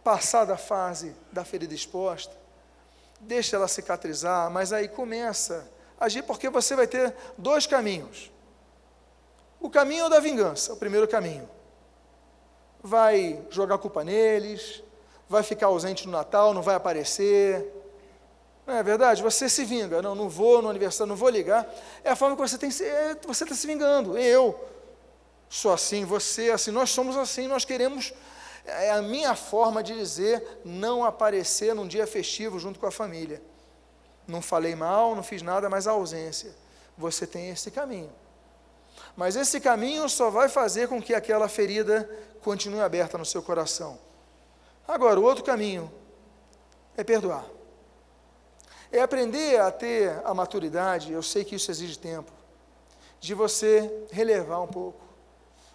[0.04, 2.36] passada a fase da ferida exposta,
[3.20, 8.32] deixa ela cicatrizar, mas aí começa a agir, porque você vai ter dois caminhos.
[9.60, 11.50] O caminho da vingança, o primeiro caminho.
[12.82, 14.84] Vai jogar culpa neles,
[15.28, 17.77] vai ficar ausente no Natal, não vai aparecer,
[18.68, 19.24] não é verdade?
[19.24, 20.02] Você se vinga.
[20.02, 21.66] Não, não vou no aniversário, não vou ligar.
[22.04, 24.18] É a forma que você tem, é, você está se vingando.
[24.18, 24.60] Eu
[25.50, 28.14] sou assim, você é assim, nós somos assim, nós queremos.
[28.66, 33.42] É a minha forma de dizer não aparecer num dia festivo junto com a família.
[34.28, 36.54] Não falei mal, não fiz nada, mas a ausência.
[36.98, 38.12] Você tem esse caminho.
[39.16, 42.10] Mas esse caminho só vai fazer com que aquela ferida
[42.42, 43.98] continue aberta no seu coração.
[44.86, 45.90] Agora, o outro caminho
[46.98, 47.57] é perdoar
[48.92, 52.32] é aprender a ter a maturidade, eu sei que isso exige tempo,
[53.20, 55.02] de você relevar um pouco.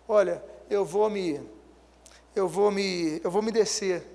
[0.09, 1.41] Olha, eu vou me
[2.35, 4.07] eu vou me eu vou me descer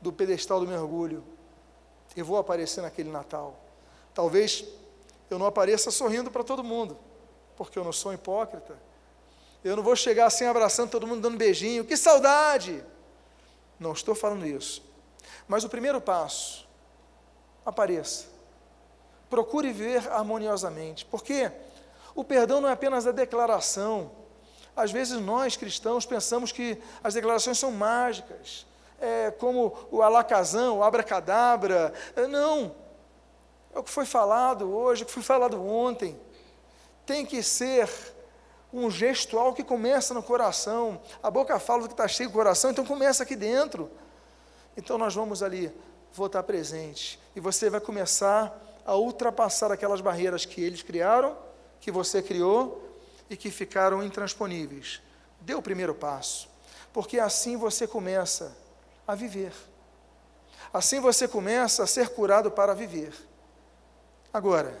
[0.00, 1.24] do pedestal do meu orgulho.
[2.16, 3.58] Eu vou aparecer naquele Natal.
[4.14, 4.64] Talvez
[5.28, 6.96] eu não apareça sorrindo para todo mundo,
[7.56, 8.78] porque eu não sou hipócrita.
[9.64, 11.84] Eu não vou chegar assim abraçando todo mundo, dando beijinho.
[11.84, 12.84] Que saudade!
[13.78, 14.82] Não estou falando isso.
[15.48, 16.66] Mas o primeiro passo,
[17.64, 18.35] apareça.
[19.28, 21.50] Procure viver harmoniosamente, porque
[22.14, 24.10] o perdão não é apenas a declaração.
[24.74, 28.66] Às vezes nós cristãos pensamos que as declarações são mágicas,
[29.00, 31.92] é, como o alacazão, o abracadabra.
[32.14, 32.74] É, não.
[33.74, 36.18] É o que foi falado hoje, o que foi falado ontem.
[37.04, 37.88] Tem que ser
[38.72, 41.00] um gestual que começa no coração.
[41.22, 43.90] A boca fala do que está cheio do coração, então começa aqui dentro.
[44.76, 45.72] Então nós vamos ali,
[46.12, 47.20] vou estar presente.
[47.34, 51.36] E você vai começar a ultrapassar aquelas barreiras que eles criaram,
[51.80, 52.88] que você criou
[53.28, 55.02] e que ficaram intransponíveis.
[55.40, 56.48] Dê o primeiro passo,
[56.92, 58.56] porque assim você começa
[59.06, 59.52] a viver.
[60.72, 63.12] Assim você começa a ser curado para viver.
[64.32, 64.80] Agora,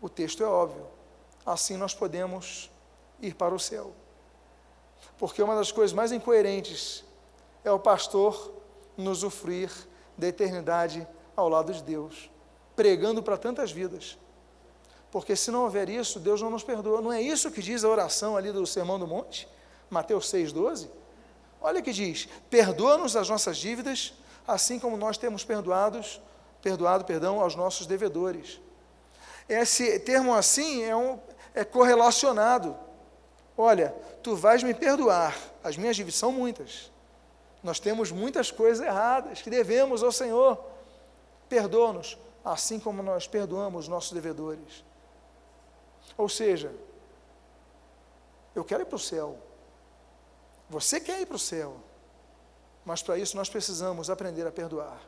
[0.00, 0.86] o texto é óbvio.
[1.46, 2.70] Assim nós podemos
[3.20, 3.92] ir para o céu.
[5.18, 7.04] Porque uma das coisas mais incoerentes
[7.64, 8.52] é o pastor
[8.96, 9.70] nos usufruir
[10.18, 12.30] da eternidade ao lado de Deus,
[12.74, 14.18] pregando para tantas vidas.
[15.10, 17.02] Porque se não houver isso, Deus não nos perdoa.
[17.02, 19.46] Não é isso que diz a oração ali do Sermão do Monte?
[19.90, 20.88] Mateus 6,12?
[21.60, 24.14] Olha que diz: perdoa-nos as nossas dívidas,
[24.48, 26.20] assim como nós temos perdoados,
[26.62, 28.58] perdoado, perdão, aos nossos devedores.
[29.48, 31.18] Esse termo assim é, um,
[31.54, 32.74] é correlacionado.
[33.56, 36.90] Olha, tu vais me perdoar, as minhas dívidas são muitas.
[37.62, 40.71] Nós temos muitas coisas erradas que devemos ao Senhor.
[41.52, 44.82] Perdoa-nos, assim como nós perdoamos nossos devedores.
[46.16, 46.74] Ou seja,
[48.54, 49.36] eu quero ir para o céu.
[50.70, 51.76] Você quer ir para o céu.
[52.86, 54.98] Mas para isso nós precisamos aprender a perdoar.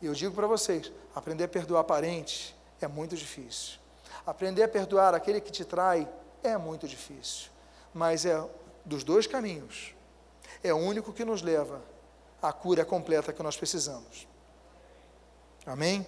[0.00, 3.80] E eu digo para vocês: aprender a perdoar parente é muito difícil.
[4.24, 6.08] Aprender a perdoar aquele que te trai
[6.44, 7.50] é muito difícil.
[7.92, 8.48] Mas é
[8.84, 9.92] dos dois caminhos.
[10.62, 11.82] É o único que nos leva
[12.40, 14.32] à cura completa que nós precisamos.
[15.66, 16.06] Amém?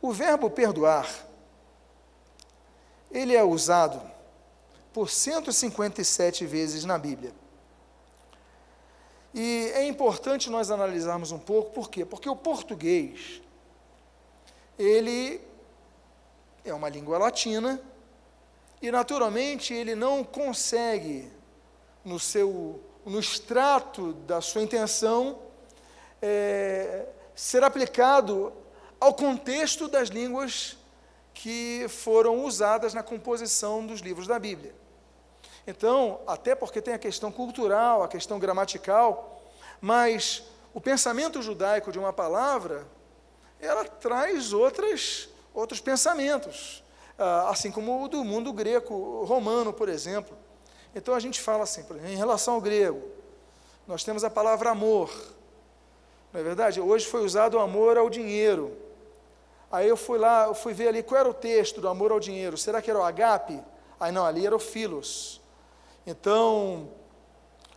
[0.00, 1.08] O verbo perdoar,
[3.10, 4.00] ele é usado
[4.92, 7.32] por 157 vezes na Bíblia.
[9.34, 12.06] E é importante nós analisarmos um pouco, por quê?
[12.06, 13.42] Porque o português,
[14.78, 15.40] ele
[16.64, 17.78] é uma língua latina,
[18.80, 21.30] e naturalmente ele não consegue,
[22.04, 25.38] no seu, no extrato da sua intenção,
[26.22, 28.52] é, ser aplicado
[28.98, 30.78] ao contexto das línguas
[31.34, 34.74] que foram usadas na composição dos livros da Bíblia.
[35.66, 39.42] Então, até porque tem a questão cultural, a questão gramatical,
[39.80, 42.86] mas o pensamento judaico de uma palavra,
[43.60, 46.82] ela traz outras, outros pensamentos,
[47.18, 50.36] ah, assim como o do mundo greco-romano, por exemplo.
[50.94, 53.02] Então a gente fala assim, em relação ao grego,
[53.86, 55.10] nós temos a palavra amor,
[56.32, 56.80] não é verdade?
[56.80, 58.76] Hoje foi usado o amor ao dinheiro.
[59.70, 62.20] Aí eu fui lá, eu fui ver ali qual era o texto do amor ao
[62.20, 62.56] dinheiro.
[62.56, 63.60] Será que era o agape?
[63.98, 65.40] Aí não, ali era o filos.
[66.06, 66.90] Então,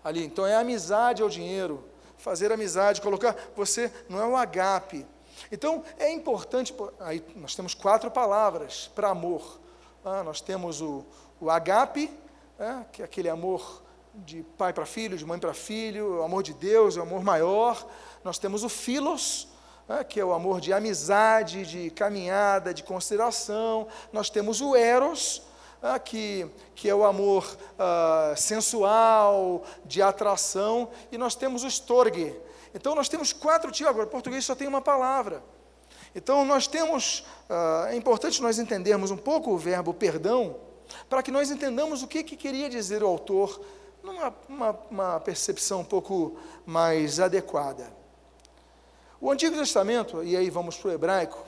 [0.04, 1.84] ali, então é amizade ao dinheiro.
[2.18, 5.06] Fazer amizade, colocar você não é o agape.
[5.52, 9.60] Então é importante, aí nós temos quatro palavras para amor.
[10.04, 11.06] Ah, nós temos o,
[11.40, 12.12] o agape,
[12.60, 13.82] é, que é aquele amor
[14.26, 17.24] de pai para filho, de mãe para filho, o amor de Deus é o amor
[17.24, 17.88] maior.
[18.24, 19.48] Nós temos o filos,
[19.88, 23.88] né, que é o amor de amizade, de caminhada, de consideração.
[24.12, 25.42] Nós temos o eros,
[25.82, 30.90] né, que, que é o amor ah, sensual, de atração.
[31.12, 32.36] E nós temos o storge.
[32.74, 33.90] Então nós temos quatro tipos.
[33.90, 35.44] Agora, português só tem uma palavra.
[36.14, 40.58] Então nós temos, ah, é importante nós entendermos um pouco o verbo perdão,
[41.08, 43.62] para que nós entendamos o que, que queria dizer o autor
[44.04, 47.92] numa uma, uma percepção um pouco mais adequada.
[49.22, 51.46] O Antigo Testamento, e aí vamos para o hebraico,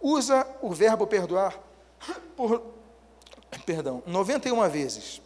[0.00, 1.58] usa o verbo perdoar
[2.36, 2.62] por,
[3.64, 5.22] perdão, 91 vezes.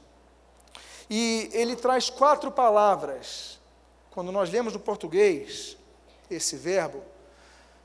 [1.09, 3.59] E ele traz quatro palavras.
[4.13, 5.77] Quando nós lemos no português
[6.31, 7.03] esse verbo,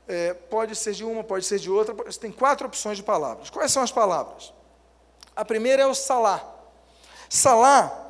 [0.06, 3.50] é, pode ser de uma, pode ser de outra, tem quatro opções de palavras.
[3.50, 4.52] Quais são as palavras?
[5.34, 6.54] A primeira é o salá.
[7.28, 8.05] Salá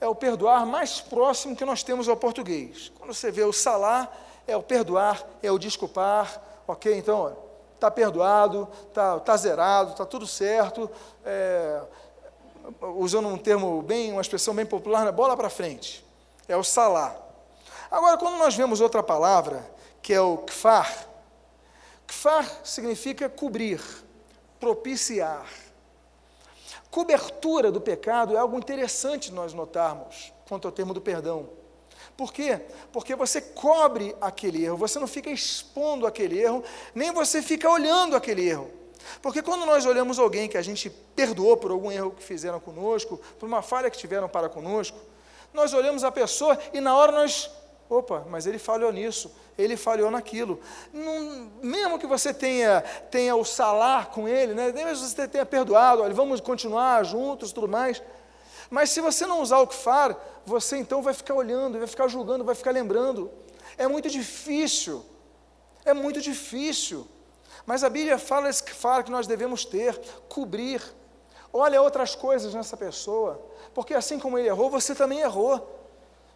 [0.00, 2.90] é o perdoar mais próximo que nós temos ao português.
[2.98, 4.10] Quando você vê o salar,
[4.46, 6.96] é o perdoar, é o desculpar, ok?
[6.96, 7.36] Então,
[7.74, 10.90] está perdoado, está tá zerado, está tudo certo.
[11.24, 11.82] É,
[12.96, 15.12] usando um termo bem, uma expressão bem popular, né?
[15.12, 16.04] bola para frente.
[16.48, 17.16] É o salar.
[17.90, 19.68] Agora, quando nós vemos outra palavra,
[20.00, 21.06] que é o kfar,
[22.06, 23.80] kfar significa cobrir,
[24.58, 25.46] propiciar.
[26.90, 31.48] Cobertura do pecado é algo interessante nós notarmos quanto ao termo do perdão.
[32.16, 32.60] Por quê?
[32.92, 38.16] Porque você cobre aquele erro, você não fica expondo aquele erro, nem você fica olhando
[38.16, 38.70] aquele erro.
[39.22, 43.20] Porque quando nós olhamos alguém que a gente perdoou por algum erro que fizeram conosco,
[43.38, 44.98] por uma falha que tiveram para conosco,
[45.52, 47.50] nós olhamos a pessoa e na hora nós
[47.90, 50.60] Opa, mas ele falhou nisso, ele falhou naquilo.
[50.92, 54.70] Não, mesmo que você tenha, tenha o salar com ele, né?
[54.70, 58.00] mesmo que você tenha perdoado, olha, vamos continuar juntos tudo mais.
[58.70, 62.06] Mas se você não usar o que far, você então vai ficar olhando, vai ficar
[62.06, 63.28] julgando, vai ficar lembrando.
[63.76, 65.04] É muito difícil.
[65.84, 67.08] É muito difícil.
[67.66, 69.98] Mas a Bíblia fala esse fala que nós devemos ter,
[70.28, 70.80] cobrir.
[71.52, 75.79] Olha outras coisas nessa pessoa, porque assim como ele errou, você também errou.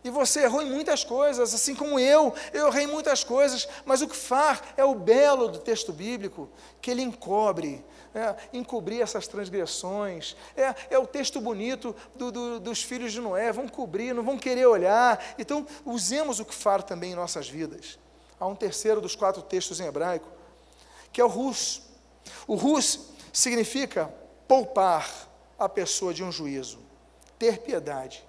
[0.05, 4.03] E você errou em muitas coisas, assim como eu, eu errei em muitas coisas, mas
[4.03, 6.51] o faz é o belo do texto bíblico,
[6.83, 7.83] que ele encobre,
[8.15, 10.37] é, encobrir essas transgressões.
[10.55, 14.37] É, é o texto bonito do, do, dos filhos de Noé, vão cobrir, não vão
[14.37, 15.25] querer olhar.
[15.39, 17.99] Então, usemos o que far também em nossas vidas.
[18.39, 20.29] Há um terceiro dos quatro textos em hebraico,
[21.11, 21.81] que é o rus.
[22.47, 24.13] O rus significa
[24.47, 25.09] poupar
[25.59, 26.79] a pessoa de um juízo,
[27.39, 28.23] ter piedade.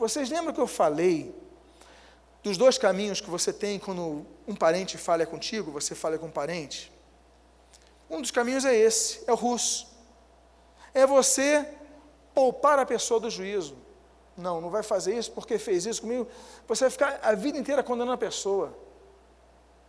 [0.00, 1.34] Vocês lembram que eu falei
[2.42, 6.30] dos dois caminhos que você tem quando um parente falha contigo, você falha com um
[6.30, 6.90] parente?
[8.08, 9.86] Um dos caminhos é esse, é o russo.
[10.94, 11.68] É você
[12.34, 13.76] poupar a pessoa do juízo.
[14.34, 16.26] Não, não vai fazer isso porque fez isso comigo.
[16.66, 18.72] Você vai ficar a vida inteira condenando a pessoa.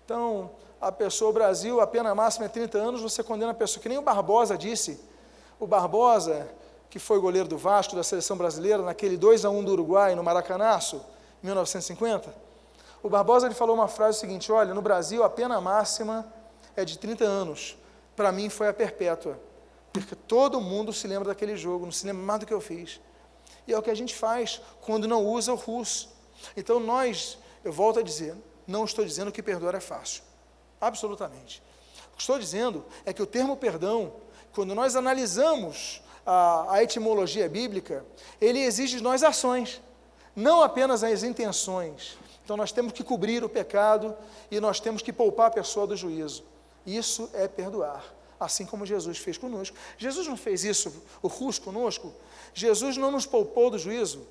[0.04, 3.82] Então, a pessoa, o Brasil, a pena máxima é 30 anos, você condena a pessoa.
[3.82, 5.00] Que nem o Barbosa disse.
[5.58, 6.54] O Barbosa,
[6.92, 10.22] que foi goleiro do Vasco, da seleção brasileira, naquele 2 a 1 do Uruguai, no
[10.22, 10.98] Maracanaço,
[11.42, 12.36] em 1950,
[13.02, 16.32] o Barbosa ele falou uma frase seguinte: Olha, no Brasil a pena máxima
[16.76, 17.78] é de 30 anos.
[18.14, 19.40] Para mim foi a perpétua.
[19.94, 23.00] Porque todo mundo se lembra daquele jogo, não se lembra mais do que eu fiz.
[23.66, 26.10] E é o que a gente faz quando não usa o russo.
[26.56, 28.36] Então nós, eu volto a dizer,
[28.68, 30.24] não estou dizendo que perdoar é fácil.
[30.80, 31.64] Absolutamente.
[32.14, 34.14] O que estou dizendo é que o termo perdão,
[34.54, 38.06] quando nós analisamos a, a etimologia bíblica,
[38.40, 39.82] ele exige de nós ações,
[40.36, 42.18] não apenas as intenções.
[42.44, 44.16] Então nós temos que cobrir o pecado
[44.50, 46.44] e nós temos que poupar a pessoa do juízo.
[46.86, 48.04] Isso é perdoar,
[48.40, 49.78] assim como Jesus fez conosco.
[49.98, 52.14] Jesus não fez isso, o Rus conosco.
[52.54, 54.28] Jesus não nos poupou do juízo.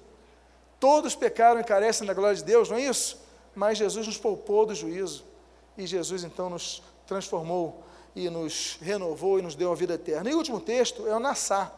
[0.79, 3.21] Todos pecaram e carecem da glória de Deus, não é isso?
[3.55, 5.25] Mas Jesus nos poupou do juízo.
[5.77, 7.83] E Jesus então nos transformou
[8.15, 10.31] e nos renovou e nos deu a vida eterna.
[10.31, 11.73] E o último texto é o Nassá.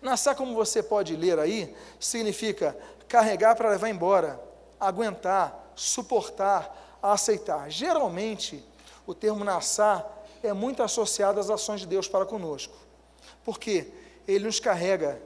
[0.00, 2.76] Nassá, como você pode ler aí, significa
[3.08, 4.40] carregar para levar embora,
[4.78, 7.70] aguentar, suportar, aceitar.
[7.70, 8.64] Geralmente,
[9.06, 10.06] o termo nassá
[10.42, 12.76] é muito associado às ações de Deus para conosco.
[13.44, 13.88] Por quê?
[14.26, 15.20] Ele nos carrega,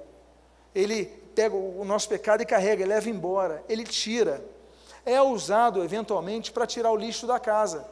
[0.74, 4.44] ele pega o nosso pecado e carrega, leva embora, ele tira.
[5.04, 7.86] É usado eventualmente para tirar o lixo da casa.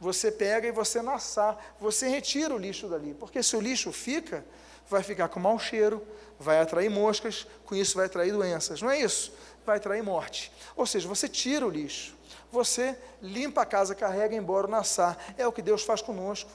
[0.00, 4.44] Você pega e você nassá, você retira o lixo dali, porque se o lixo fica,
[4.88, 6.06] vai ficar com mau cheiro,
[6.38, 8.82] vai atrair moscas, com isso vai atrair doenças.
[8.82, 9.32] Não é isso?
[9.64, 10.52] Vai atrair morte.
[10.76, 12.14] Ou seja, você tira o lixo,
[12.50, 15.16] você limpa a casa, carrega embora o nassá.
[15.36, 16.50] É o que Deus faz conosco.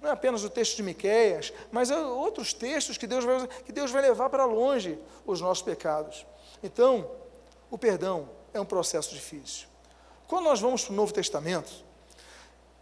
[0.00, 3.72] não é apenas o texto de Miqueias, mas é outros textos que Deus vai, que
[3.72, 6.26] Deus vai levar para longe os nossos pecados.
[6.62, 7.10] Então,
[7.70, 9.66] o perdão é um processo difícil.
[10.26, 11.72] Quando nós vamos para o Novo Testamento,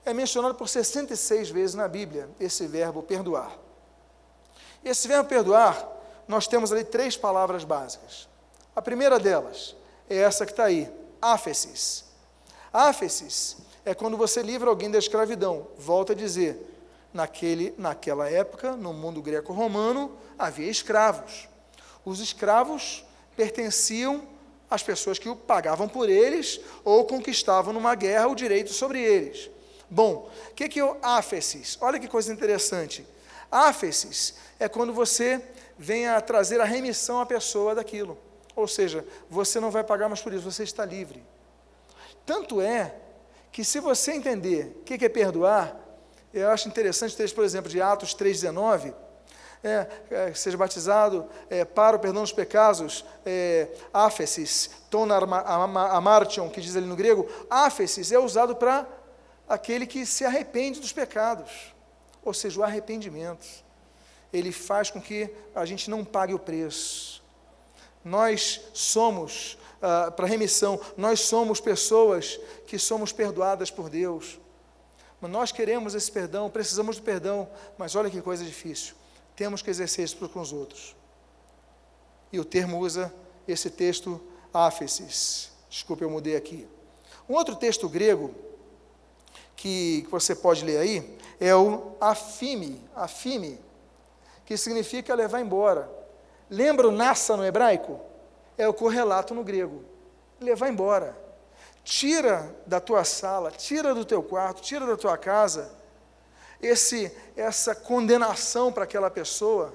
[0.04, 3.56] é mencionado por 66 vezes na Bíblia esse verbo perdoar.
[4.84, 5.88] Esse verbo perdoar,
[6.26, 8.28] nós temos ali três palavras básicas.
[8.74, 9.76] A primeira delas
[10.08, 12.04] é essa que está aí, áfesis.
[12.72, 15.66] Áfesis é quando você livra alguém da escravidão.
[15.78, 16.72] Volta a dizer,
[17.12, 21.48] naquele, naquela época, no mundo greco-romano, havia escravos.
[22.04, 23.04] Os escravos
[23.36, 24.26] pertenciam
[24.70, 29.50] às pessoas que pagavam por eles ou conquistavam numa guerra o direito sobre eles.
[29.90, 31.76] Bom, o que, que é o áfesis?
[31.80, 33.06] Olha que coisa interessante.
[33.52, 35.42] Áfesis é quando você
[35.78, 38.18] vem a trazer a remissão à pessoa daquilo.
[38.56, 41.22] Ou seja, você não vai pagar mais por isso, você está livre.
[42.24, 42.94] Tanto é
[43.50, 45.76] que se você entender o que é perdoar,
[46.32, 48.94] eu acho interessante o texto, por exemplo, de Atos 3,19,
[49.64, 56.60] é, é, seja batizado é, para o perdão dos pecados, é, áfesis, ton amartion, que
[56.60, 58.86] diz ali no grego, áfesis é usado para
[59.48, 61.71] aquele que se arrepende dos pecados,
[62.24, 63.46] ou seja, o arrependimento.
[64.32, 67.22] Ele faz com que a gente não pague o preço.
[68.04, 74.40] Nós somos, ah, para remissão, nós somos pessoas que somos perdoadas por Deus.
[75.20, 77.48] Mas nós queremos esse perdão, precisamos do perdão,
[77.78, 78.94] mas olha que coisa difícil.
[79.36, 80.96] Temos que exercer isso com os outros.
[82.32, 83.12] E o termo usa
[83.46, 84.20] esse texto
[84.52, 85.50] áfesis.
[85.68, 86.66] Desculpe, eu mudei aqui.
[87.28, 88.34] Um outro texto grego
[89.62, 93.60] que, que você pode ler aí é o afime, afime,
[94.44, 95.88] que significa levar embora.
[96.50, 98.00] Lembra o nassa no hebraico?
[98.58, 99.84] É o correlato no grego.
[100.40, 101.16] Levar embora.
[101.84, 105.70] Tira da tua sala, tira do teu quarto, tira da tua casa
[106.60, 109.72] esse essa condenação para aquela pessoa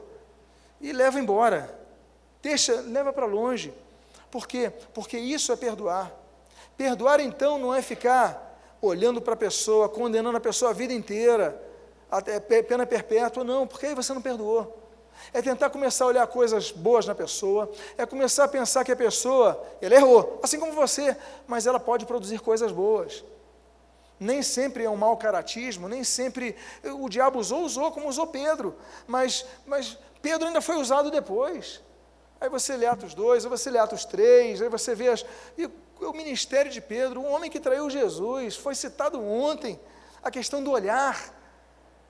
[0.81, 1.73] e leva embora.
[2.41, 3.73] Deixa, leva para longe.
[4.29, 4.69] Por quê?
[4.93, 6.11] Porque isso é perdoar.
[6.75, 8.46] Perdoar então não é ficar
[8.81, 11.61] olhando para a pessoa, condenando a pessoa a vida inteira,
[12.09, 14.83] até pena perpétua, não, porque aí você não perdoou.
[15.33, 18.95] É tentar começar a olhar coisas boas na pessoa, é começar a pensar que a
[18.95, 21.17] pessoa, ela errou, assim como você,
[21.47, 23.23] mas ela pode produzir coisas boas.
[24.19, 28.75] Nem sempre é um mau caratismo, nem sempre o diabo usou, usou como usou Pedro,
[29.05, 31.81] mas, mas Pedro ainda foi usado depois.
[32.39, 35.25] Aí você lê Atos 2, aí você lê Atos 3, aí você vê as,
[35.57, 35.67] e
[36.05, 39.79] o ministério de Pedro, um homem que traiu Jesus, foi citado ontem,
[40.23, 41.33] a questão do olhar.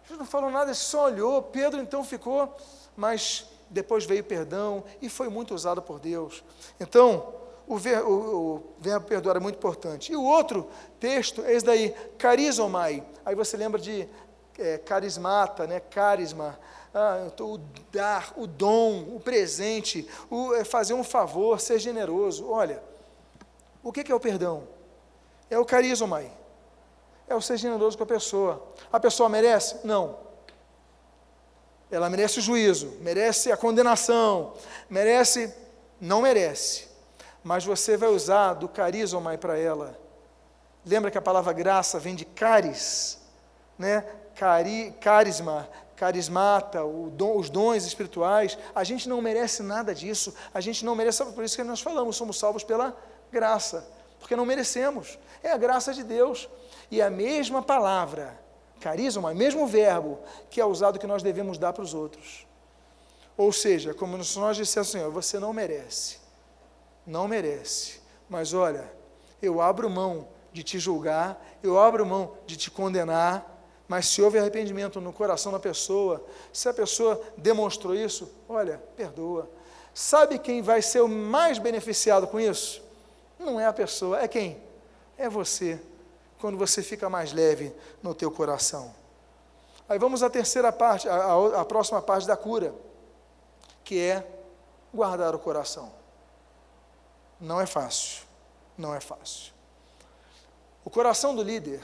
[0.04, 1.42] Jesus não falou nada, só olhou.
[1.42, 2.56] Pedro então ficou,
[2.96, 6.44] mas depois veio perdão e foi muito usado por Deus.
[6.80, 7.34] Então,
[7.68, 10.12] o, ver, o, o verbo perdoar é muito importante.
[10.12, 10.70] E o outro
[11.00, 13.04] texto é esse daí, carizomai.
[13.26, 14.08] Aí você lembra de
[14.58, 15.80] é, carismata, né?
[15.80, 16.58] carisma.
[16.94, 17.60] Ah, o
[17.92, 22.50] dar, o dom, o presente, o é fazer um favor, ser generoso.
[22.50, 22.82] Olha,
[23.88, 24.68] o que, é o perdão?
[25.50, 26.30] É o carizomai.
[27.26, 28.74] É o ser generoso com a pessoa.
[28.92, 29.78] A pessoa merece?
[29.86, 30.18] Não.
[31.90, 34.56] Ela merece o juízo, merece a condenação,
[34.90, 35.56] merece,
[36.02, 36.90] não merece.
[37.42, 39.98] Mas você vai usar do carizomai para ela.
[40.86, 43.18] Lembra que a palavra graça vem de caris,
[43.80, 44.06] né?
[44.36, 45.66] Cari, carisma,
[45.96, 46.82] carismata,
[47.14, 48.58] dom, os dons espirituais.
[48.76, 50.36] A gente não merece nada disso.
[50.54, 53.17] A gente não merece, por isso que nós falamos, somos salvos pela graça,
[54.20, 55.18] porque não merecemos.
[55.44, 56.50] É a graça de Deus.
[56.90, 58.40] E a mesma palavra,
[58.80, 60.20] carisma, o mesmo verbo
[60.50, 62.48] que é usado que nós devemos dar para os outros.
[63.38, 66.18] Ou seja, como se nós disséssemos, Senhor, você não merece.
[67.06, 68.02] Não merece.
[68.28, 68.92] Mas olha,
[69.42, 73.56] eu abro mão de te julgar, eu abro mão de te condenar,
[73.88, 79.50] mas se houve arrependimento no coração da pessoa, se a pessoa demonstrou isso, olha, perdoa.
[79.94, 82.84] Sabe quem vai ser o mais beneficiado com isso?
[83.40, 84.62] Não é a pessoa, é quem?
[85.18, 85.80] É você,
[86.40, 88.94] quando você fica mais leve no teu coração.
[89.90, 92.74] Aí vamos à terceira parte, a próxima parte da cura,
[93.84, 94.28] que é
[94.94, 95.92] guardar o coração.
[97.40, 98.24] Não é fácil,
[98.78, 99.54] não é fácil.
[100.84, 101.82] O coração do líder,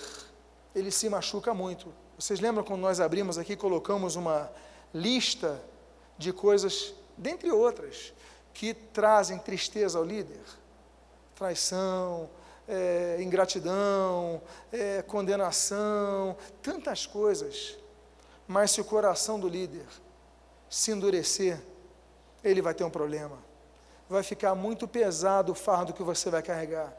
[0.75, 1.93] ele se machuca muito.
[2.17, 4.51] Vocês lembram quando nós abrimos aqui, colocamos uma
[4.93, 5.61] lista
[6.17, 8.13] de coisas, dentre outras,
[8.53, 10.41] que trazem tristeza ao líder?
[11.35, 12.29] Traição,
[12.67, 17.77] é, ingratidão, é, condenação, tantas coisas.
[18.47, 19.85] Mas se o coração do líder
[20.69, 21.59] se endurecer,
[22.43, 23.37] ele vai ter um problema.
[24.09, 26.93] Vai ficar muito pesado o fardo que você vai carregar.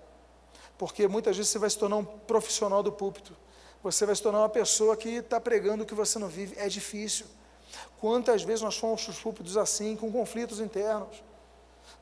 [0.79, 3.37] Porque muitas vezes você vai se tornar um profissional do púlpito,
[3.83, 6.59] Você vai se tornar uma pessoa que está pregando o que você não vive.
[6.59, 7.27] É difícil.
[8.01, 11.23] Quantas vezes nós fomos os púlpitos assim, com conflitos internos?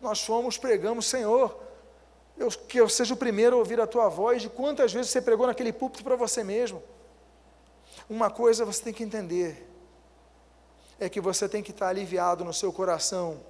[0.01, 1.61] Nós fomos, pregamos, Senhor,
[2.43, 5.22] eu, que eu seja o primeiro a ouvir a tua voz, de quantas vezes você
[5.22, 6.82] pregou naquele púlpito para você mesmo.
[8.09, 9.68] Uma coisa você tem que entender,
[10.99, 13.40] é que você tem que estar aliviado no seu coração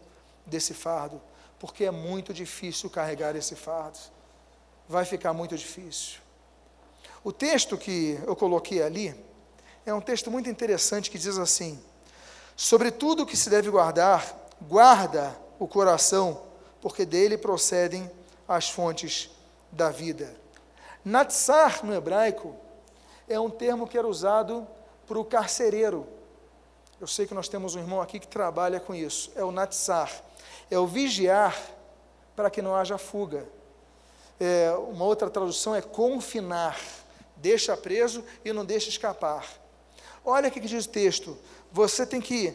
[0.45, 1.21] desse fardo,
[1.59, 3.99] porque é muito difícil carregar esse fardo.
[4.89, 6.21] Vai ficar muito difícil.
[7.25, 9.15] O texto que eu coloquei ali
[9.87, 11.83] é um texto muito interessante que diz assim:
[12.57, 16.43] Sobre tudo que se deve guardar, guarda o coração,
[16.81, 18.11] porque dele procedem
[18.57, 19.31] as fontes
[19.71, 20.37] da vida.
[21.05, 22.55] Natsar, no hebraico,
[23.29, 24.67] é um termo que era usado
[25.07, 26.07] para o carcereiro.
[27.01, 29.33] Eu sei que nós temos um irmão aqui que trabalha com isso.
[29.35, 30.11] É o natsar.
[30.71, 31.59] É o vigiar
[32.37, 33.49] para que não haja fuga.
[34.39, 36.79] É, uma outra tradução é confinar.
[37.37, 39.47] Deixa preso e não deixa escapar.
[40.25, 41.37] Olha o que diz o texto.
[41.73, 42.55] Você tem que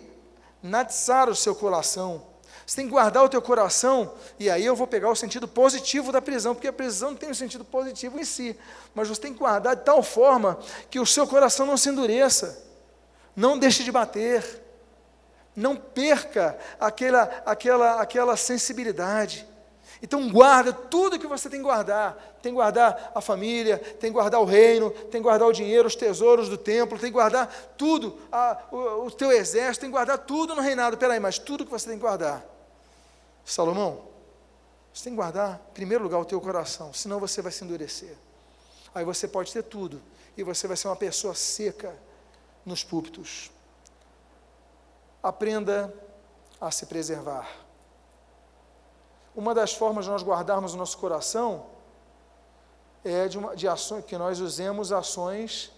[0.61, 2.25] natsar o seu coração
[2.67, 6.11] você tem que guardar o teu coração, e aí eu vou pegar o sentido positivo
[6.11, 8.59] da prisão, porque a prisão tem um sentido positivo em si,
[8.93, 10.59] mas você tem que guardar de tal forma
[10.89, 12.61] que o seu coração não se endureça,
[13.33, 14.61] não deixe de bater,
[15.55, 19.47] não perca aquela, aquela, aquela sensibilidade.
[20.03, 22.35] Então guarda tudo que você tem que guardar.
[22.41, 25.87] Tem que guardar a família, tem que guardar o reino, tem que guardar o dinheiro,
[25.87, 27.47] os tesouros do templo, tem que guardar
[27.77, 30.97] tudo, a, o, o teu exército, tem que guardar tudo no reinado.
[30.97, 32.56] Peraí, mas tudo que você tem que guardar
[33.47, 34.03] Salomão,
[34.93, 38.13] você tem que guardar, em primeiro lugar, o teu coração, senão você vai se endurecer.
[38.93, 40.03] Aí você pode ter tudo,
[40.35, 41.97] e você vai ser uma pessoa seca
[42.65, 43.49] nos púlpitos.
[45.23, 45.93] Aprenda
[46.59, 47.49] a se preservar.
[49.33, 51.67] Uma das formas de nós guardarmos o nosso coração
[53.01, 55.71] é de, uma, de ações, que nós usemos ações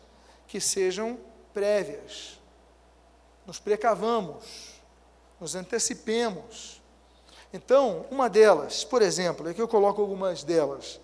[0.47, 1.20] que sejam
[1.53, 2.39] prévias.
[3.45, 4.82] Nos precavamos,
[5.39, 6.78] nos antecipemos
[7.52, 11.00] então, uma delas, por exemplo, aqui eu coloco algumas delas.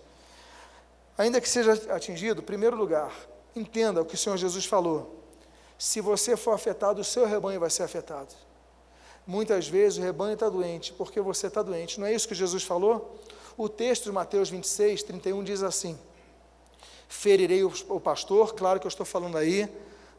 [1.18, 3.12] Ainda que seja atingido, primeiro lugar,
[3.54, 5.24] entenda o que o Senhor Jesus falou.
[5.78, 8.34] Se você for afetado, o seu rebanho vai ser afetado.
[9.26, 11.98] Muitas vezes o rebanho está doente porque você está doente.
[11.98, 13.18] Não é isso que Jesus falou?
[13.56, 15.98] O texto de Mateus 26, 31 diz assim:
[17.08, 19.68] Ferirei o pastor, claro que eu estou falando aí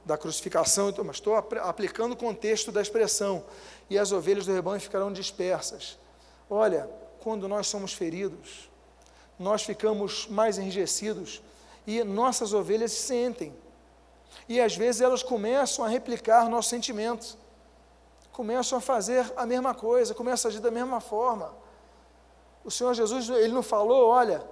[0.04, 3.44] da crucificação, mas estou aplicando o contexto da expressão,
[3.90, 5.98] e as ovelhas do rebanho ficarão dispersas.
[6.50, 6.90] Olha,
[7.22, 8.70] quando nós somos feridos,
[9.38, 11.42] nós ficamos mais enrijecidos
[11.86, 13.54] e nossas ovelhas sentem.
[14.48, 17.38] E às vezes elas começam a replicar nossos sentimentos,
[18.32, 21.54] começam a fazer a mesma coisa, começam a agir da mesma forma.
[22.64, 24.46] O Senhor Jesus, ele não falou, olha,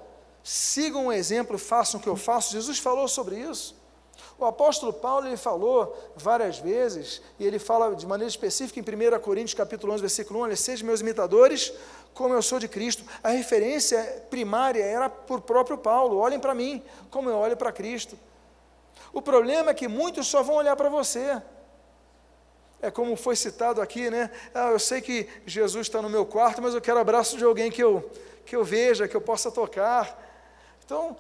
[0.43, 2.53] sigam o exemplo, façam o que eu faço.
[2.53, 3.74] Jesus falou sobre isso.
[4.37, 9.19] O apóstolo Paulo ele falou várias vezes, e ele fala de maneira específica em 1
[9.19, 11.73] Coríntios capítulo 11, versículo 1, olha, sejam meus imitadores,
[12.13, 13.03] como eu sou de Cristo.
[13.23, 18.19] A referência primária era por próprio Paulo, olhem para mim, como eu olho para Cristo.
[19.13, 21.41] O problema é que muitos só vão olhar para você.
[22.81, 24.29] É como foi citado aqui, né?
[24.53, 27.71] Ah, eu sei que Jesus está no meu quarto, mas eu quero abraço de alguém
[27.71, 28.11] que eu,
[28.45, 30.21] que eu veja, que eu possa tocar.
[30.85, 31.15] Então,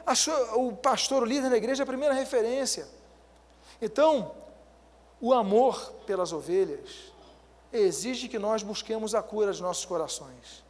[0.55, 2.85] o pastor, o líder da igreja é a primeira referência.
[3.85, 4.31] Então,
[5.21, 7.13] o amor pelas ovelhas
[7.71, 10.63] exige que nós busquemos a cura de nossos corações,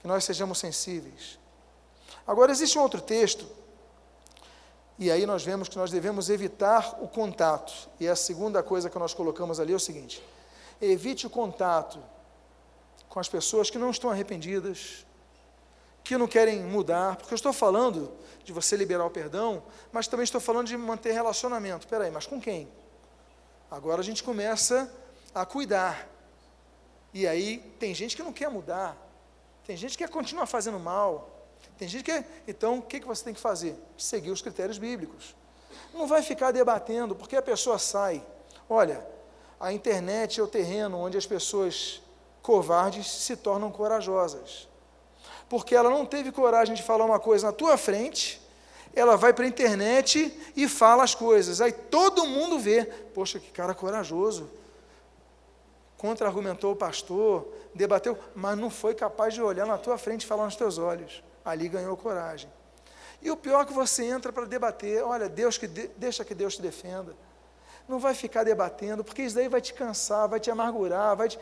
[0.00, 1.38] que nós sejamos sensíveis.
[2.26, 3.46] Agora, existe um outro texto,
[4.98, 8.98] e aí nós vemos que nós devemos evitar o contato, e a segunda coisa que
[8.98, 10.20] nós colocamos ali é o seguinte:
[10.80, 12.00] evite o contato
[13.08, 15.06] com as pessoas que não estão arrependidas,
[16.04, 18.12] que não querem mudar, porque eu estou falando
[18.44, 21.86] de você liberar o perdão, mas também estou falando de manter relacionamento.
[21.86, 22.68] Espera aí, mas com quem?
[23.70, 24.92] Agora a gente começa
[25.34, 26.06] a cuidar.
[27.14, 28.94] E aí tem gente que não quer mudar,
[29.66, 31.48] tem gente que quer continuar fazendo mal,
[31.78, 32.44] tem gente que quer.
[32.46, 33.74] Então, o que, que você tem que fazer?
[33.96, 35.34] Seguir os critérios bíblicos.
[35.94, 38.22] Não vai ficar debatendo, porque a pessoa sai.
[38.68, 39.06] Olha,
[39.58, 42.02] a internet é o terreno onde as pessoas
[42.42, 44.68] covardes se tornam corajosas
[45.48, 48.40] porque ela não teve coragem de falar uma coisa na tua frente,
[48.94, 51.60] ela vai para a internet e fala as coisas.
[51.60, 54.50] Aí todo mundo vê, poxa, que cara corajoso.
[55.98, 60.44] Contra-argumentou o pastor, debateu, mas não foi capaz de olhar na tua frente e falar
[60.44, 61.22] nos teus olhos.
[61.44, 62.50] Ali ganhou coragem.
[63.20, 66.34] E o pior é que você entra para debater, olha, Deus que de, deixa que
[66.34, 67.16] Deus te defenda.
[67.88, 71.38] Não vai ficar debatendo, porque isso daí vai te cansar, vai te amargurar, vai te,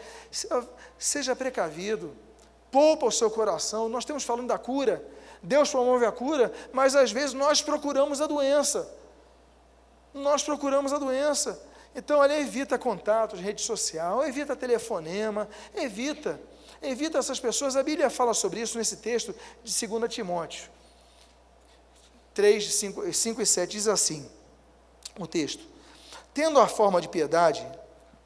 [0.98, 2.16] seja precavido
[2.72, 3.88] poupa o seu coração.
[3.88, 5.06] Nós temos falando da cura.
[5.40, 8.92] Deus promove a cura, mas às vezes nós procuramos a doença.
[10.14, 11.60] nós procuramos a doença.
[11.94, 16.40] Então, olha, evita contatos, rede social, evita telefonema, evita,
[16.82, 17.76] evita essas pessoas.
[17.76, 20.70] A Bíblia fala sobre isso nesse texto de 2 Timóteo
[22.34, 24.28] 3, 5, 5 e 7, diz assim,
[25.18, 25.64] o texto,
[26.32, 27.66] tendo a forma de piedade,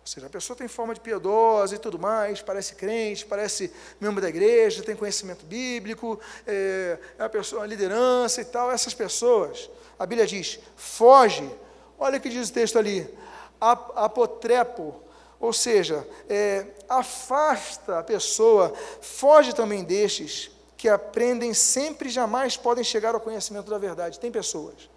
[0.07, 4.23] ou seja, a pessoa tem forma de piedosa e tudo mais, parece crente, parece membro
[4.23, 8.71] da igreja, tem conhecimento bíblico, é, é a pessoa, a liderança e tal.
[8.71, 11.51] Essas pessoas, a Bíblia diz, foge.
[11.99, 13.13] Olha o que diz o texto ali,
[13.61, 14.95] apotrepo,
[15.41, 22.85] ou seja, é, afasta a pessoa, foge também destes que aprendem sempre e jamais podem
[22.85, 24.21] chegar ao conhecimento da verdade.
[24.21, 24.89] Tem pessoas,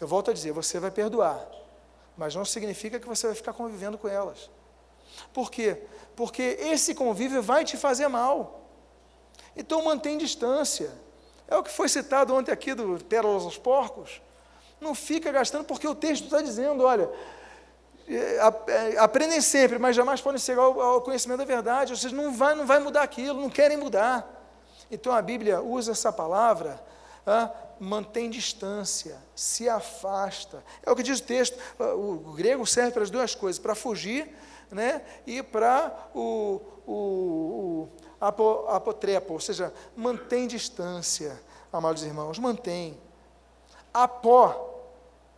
[0.00, 1.59] eu volto a dizer, você vai perdoar,
[2.20, 4.50] mas não significa que você vai ficar convivendo com elas.
[5.32, 5.84] Por quê?
[6.14, 8.60] Porque esse convívio vai te fazer mal.
[9.56, 10.92] Então mantém distância.
[11.48, 14.20] É o que foi citado ontem aqui do Pérolas aos Porcos.
[14.78, 17.10] Não fica gastando, porque o texto está dizendo, olha,
[18.06, 21.94] é, é, aprendem sempre, mas jamais podem chegar ao, conhecimento da verdade.
[21.94, 24.28] Ou seja, não vai, não vai mudar aquilo, não querem mudar.
[24.90, 26.78] Então a Bíblia usa essa palavra
[27.26, 27.50] ah,
[27.80, 30.62] mantém distância, se afasta.
[30.84, 31.58] É o que diz o texto.
[31.78, 34.30] O grego serve para as duas coisas, para fugir
[34.70, 37.88] né, e para o, o, o
[38.20, 41.40] apo, apotrepo, ou seja, mantém distância,
[41.72, 43.00] amados irmãos, mantém.
[43.92, 44.68] Apó,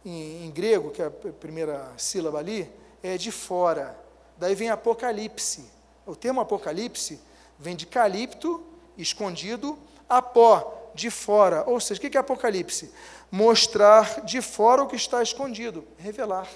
[0.05, 2.70] em, em grego, que é a primeira sílaba ali,
[3.03, 3.97] é de fora.
[4.36, 5.70] Daí vem apocalipse.
[6.05, 7.20] O termo apocalipse
[7.57, 8.62] vem de calipto,
[8.99, 9.78] escondido,
[10.09, 11.64] apó, de fora.
[11.66, 12.93] Ou seja, o que é Apocalipse?
[13.30, 16.49] Mostrar de fora o que está escondido, revelar.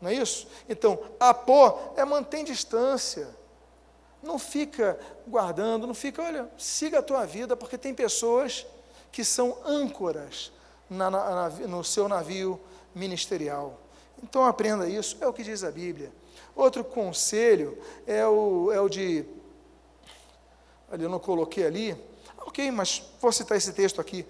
[0.00, 0.46] Não é isso?
[0.68, 3.28] Então, apó é manter distância.
[4.22, 8.66] Não fica guardando, não fica, olha, siga a tua vida, porque tem pessoas
[9.12, 10.52] que são âncoras
[10.90, 12.60] na, na, no seu navio
[12.94, 13.78] ministerial.
[14.22, 16.12] Então aprenda isso, é o que diz a Bíblia.
[16.54, 19.24] Outro conselho é o, é o de.
[20.90, 21.96] Ali eu não coloquei ali,
[22.56, 24.24] Ok, mas vou citar esse texto aqui.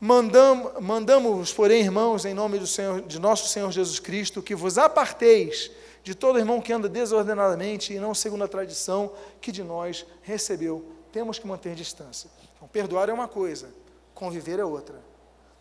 [0.00, 4.78] Mandamos, mandamos, porém, irmãos, em nome do Senhor, de nosso Senhor Jesus Cristo, que vos
[4.78, 5.70] aparteis
[6.02, 10.82] de todo irmão que anda desordenadamente e não segundo a tradição que de nós recebeu.
[11.12, 12.30] Temos que manter distância.
[12.56, 13.68] Então, perdoar é uma coisa,
[14.14, 14.98] conviver é outra.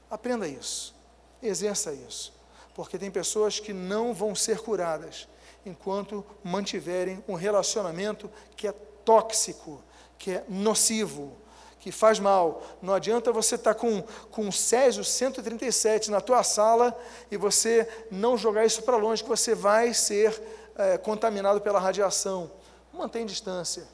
[0.10, 0.96] Aprenda isso,
[1.44, 2.32] exerça isso,
[2.74, 5.28] porque tem pessoas que não vão ser curadas
[5.66, 8.72] enquanto mantiverem um relacionamento que é
[9.04, 9.84] tóxico,
[10.18, 11.36] que é nocivo,
[11.80, 12.64] que faz mal.
[12.82, 16.98] Não adianta você estar tá com, com o Césio 137 na tua sala
[17.32, 20.42] e você não jogar isso para longe, que você vai ser
[20.76, 22.52] é, contaminado pela radiação.
[22.92, 23.88] Mantém distância.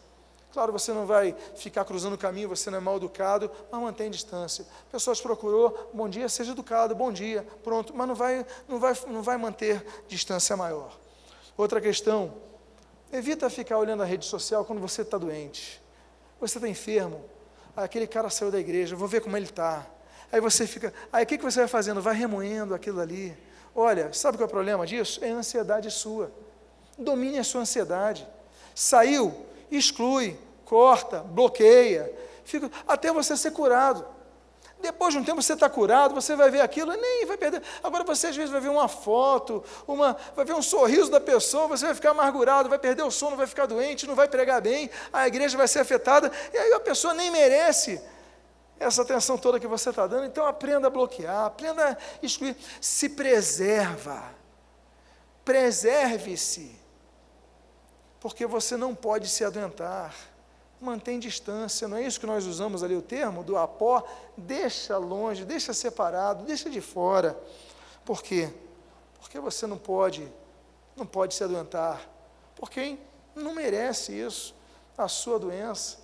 [0.54, 4.10] Claro, você não vai ficar cruzando o caminho, você não é mal educado, mas mantém
[4.12, 4.66] distância.
[4.92, 9.24] Pessoas procurou, bom dia, seja educado, bom dia, pronto, mas não vai, não vai, não
[9.24, 10.96] vai manter distância maior.
[11.58, 12.36] Outra questão,
[13.12, 15.83] evita ficar olhando a rede social quando você está doente.
[16.44, 17.24] Você está enfermo.
[17.74, 19.88] Ah, aquele cara saiu da igreja, vou ver como ele está.
[20.30, 20.94] Aí você fica.
[21.12, 22.02] Aí o que, que você vai fazendo?
[22.02, 23.34] Vai remoendo aquilo ali.
[23.74, 25.24] Olha, sabe qual é o problema disso?
[25.24, 26.34] É a ansiedade sua.
[26.98, 28.28] Domine a sua ansiedade.
[28.76, 29.34] Saiu,
[29.72, 32.14] exclui, corta, bloqueia.
[32.44, 34.06] Fica, até você ser curado.
[34.84, 37.64] Depois de um tempo você está curado, você vai ver aquilo nem vai perder.
[37.82, 41.70] Agora você às vezes vai ver uma foto, uma, vai ver um sorriso da pessoa,
[41.70, 44.90] você vai ficar amargurado, vai perder o sono, vai ficar doente, não vai pregar bem,
[45.14, 48.04] a igreja vai ser afetada, e aí a pessoa nem merece
[48.78, 50.26] essa atenção toda que você está dando.
[50.26, 54.22] Então aprenda a bloquear, aprenda a excluir, se preserva,
[55.46, 56.78] preserve-se,
[58.20, 60.14] porque você não pode se adoentar
[60.84, 64.04] mantém distância, não é isso que nós usamos ali o termo do apó?
[64.38, 67.40] Deixa longe, deixa separado, deixa de fora.
[68.06, 68.54] Por quê?
[69.20, 70.32] Porque você não pode,
[70.96, 72.08] não pode se adoentar.
[72.56, 72.98] Porque
[73.36, 74.54] não merece isso,
[74.98, 75.98] a sua doença.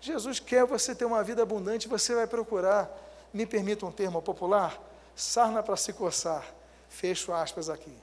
[0.00, 2.90] Jesus quer você ter uma vida abundante, você vai procurar,
[3.32, 4.80] me permita um termo popular,
[5.14, 6.44] sarna para se coçar.
[6.88, 7.96] Fecho aspas aqui.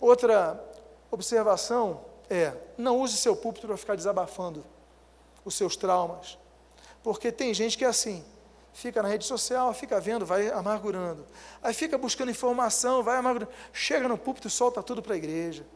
[0.00, 0.62] Outra
[1.10, 4.64] observação é: não use seu púlpito para ficar desabafando
[5.44, 6.38] os seus traumas.
[7.02, 8.24] Porque tem gente que é assim,
[8.72, 11.24] fica na rede social, fica vendo, vai amargurando.
[11.62, 13.52] Aí fica buscando informação, vai amargurando.
[13.72, 15.66] Chega no púlpito e solta tudo para a igreja.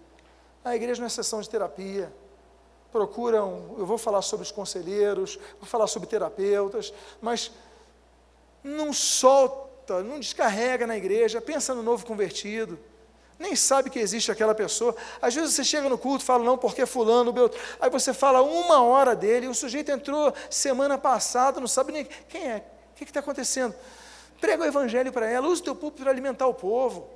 [0.64, 2.12] A igreja não é sessão de terapia.
[2.92, 7.50] Procuram, eu vou falar sobre os conselheiros, vou falar sobre terapeutas, mas
[8.62, 12.78] não solta, não descarrega na igreja, pensa no novo convertido
[13.38, 14.94] nem sabe que existe aquela pessoa.
[15.20, 17.64] Às vezes você chega no culto fala, não, porque fulano, Beltrano.
[17.80, 22.46] Aí você fala uma hora dele, o sujeito entrou semana passada, não sabe nem quem
[22.46, 23.74] é, o que está acontecendo.
[24.40, 27.08] Prega o evangelho para ela, use o teu púlpito para alimentar o povo.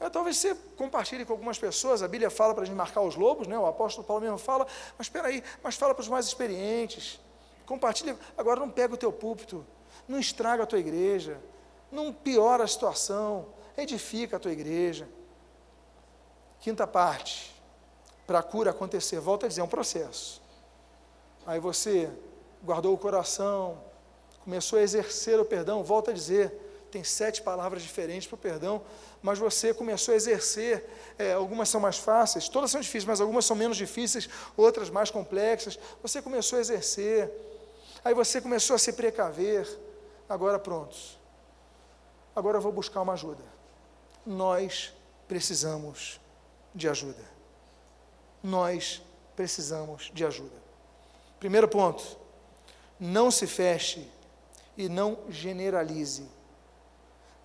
[0.00, 3.14] É, talvez você compartilhe com algumas pessoas, a Bíblia fala para a gente marcar os
[3.14, 3.56] lobos, né?
[3.56, 4.66] o apóstolo Paulo mesmo fala,
[4.98, 7.20] mas espera aí, mas fala para os mais experientes.
[7.64, 9.64] Compartilha, agora não pega o teu púlpito,
[10.08, 11.40] não estraga a tua igreja,
[11.92, 13.46] não piora a situação,
[13.76, 15.08] edifica a tua igreja.
[16.60, 17.54] Quinta parte,
[18.26, 20.40] para a cura acontecer, volta a dizer, é um processo.
[21.46, 22.10] Aí você
[22.62, 23.82] guardou o coração,
[24.44, 26.52] começou a exercer o perdão, volta a dizer,
[26.90, 28.82] tem sete palavras diferentes para o perdão,
[29.22, 33.44] mas você começou a exercer, é, algumas são mais fáceis, todas são difíceis, mas algumas
[33.44, 35.78] são menos difíceis, outras mais complexas.
[36.02, 37.32] Você começou a exercer,
[38.04, 39.66] aí você começou a se precaver,
[40.28, 41.18] agora prontos.
[42.36, 43.51] Agora eu vou buscar uma ajuda.
[44.24, 44.92] Nós
[45.28, 46.20] precisamos
[46.74, 47.24] de ajuda.
[48.42, 49.02] Nós
[49.36, 50.56] precisamos de ajuda.
[51.40, 52.16] Primeiro ponto:
[52.98, 54.08] não se feche
[54.76, 56.28] e não generalize.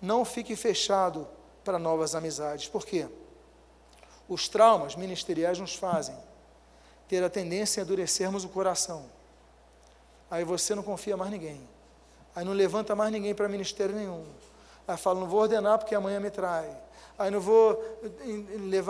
[0.00, 1.26] Não fique fechado
[1.64, 2.68] para novas amizades.
[2.68, 3.08] Por quê?
[4.28, 6.16] Os traumas ministeriais nos fazem
[7.08, 9.06] ter a tendência a endurecermos o coração.
[10.30, 11.66] Aí você não confia mais ninguém.
[12.36, 14.24] Aí não levanta mais ninguém para ministério nenhum.
[14.88, 16.66] Aí fala, não vou ordenar porque amanhã me trai.
[17.18, 17.82] Aí não vou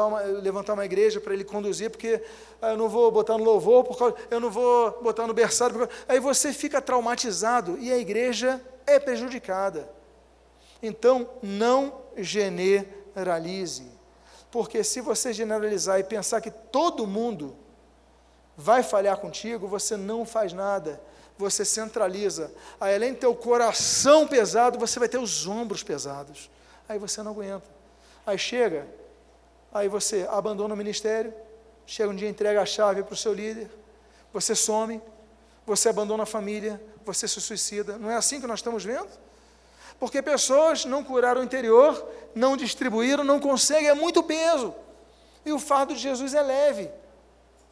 [0.07, 2.23] uma, levantar uma igreja para ele conduzir, porque
[2.63, 5.77] eu não vou botar no louvor, porque eu não vou botar no berçário.
[5.77, 9.91] Porque, aí você fica traumatizado e a igreja é prejudicada.
[10.81, 13.91] Então, não generalize.
[14.53, 17.57] Porque se você generalizar e pensar que todo mundo
[18.57, 21.01] vai falhar contigo, você não faz nada.
[21.39, 22.53] Você centraliza.
[22.81, 26.51] Aí, além de ter o coração pesado, você vai ter os ombros pesados.
[26.89, 27.67] Aí você não aguenta.
[28.27, 28.87] Aí chega,
[29.73, 31.33] aí você abandona o ministério,
[31.87, 33.71] chega um dia entrega a chave para o seu líder,
[34.33, 35.01] você some,
[35.65, 37.97] você abandona a família, você se suicida.
[37.97, 39.09] Não é assim que nós estamos vendo?
[39.99, 44.75] Porque pessoas não curaram o interior, não distribuíram, não conseguem, é muito peso.
[45.45, 46.91] E o fardo de Jesus é leve.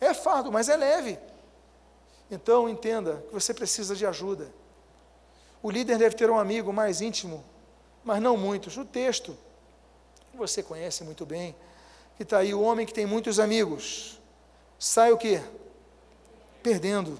[0.01, 1.19] É fardo, mas é leve.
[2.31, 4.53] Então entenda que você precisa de ajuda.
[5.62, 7.45] O líder deve ter um amigo mais íntimo,
[8.05, 8.77] mas não muitos.
[8.77, 9.37] O texto,
[10.35, 11.55] você conhece muito bem,
[12.16, 14.20] que está aí, o homem que tem muitos amigos,
[14.79, 15.43] sai o quê?
[16.62, 17.18] Perdendo.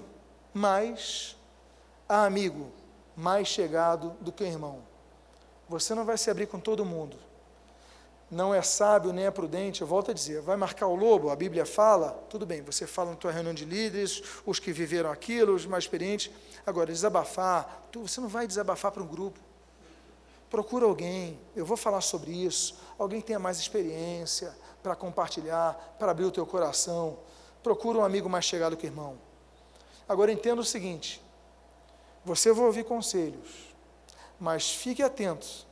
[0.53, 1.35] Mas
[2.07, 2.71] há amigo
[3.15, 4.83] mais chegado do que irmão.
[5.69, 7.17] Você não vai se abrir com todo mundo.
[8.29, 11.35] Não é sábio nem é prudente, eu volto a dizer, vai marcar o lobo, a
[11.35, 15.55] Bíblia fala, tudo bem, você fala na tua reunião de líderes, os que viveram aquilo,
[15.55, 16.29] os mais experientes.
[16.65, 19.39] Agora, desabafar, tu, você não vai desabafar para um grupo.
[20.49, 24.53] Procura alguém, eu vou falar sobre isso, alguém que tenha mais experiência
[24.83, 27.17] para compartilhar, para abrir o teu coração.
[27.63, 29.17] Procura um amigo mais chegado que irmão.
[30.07, 31.21] Agora entenda o seguinte:
[32.23, 33.75] você vai ouvir conselhos,
[34.39, 35.65] mas fique atento,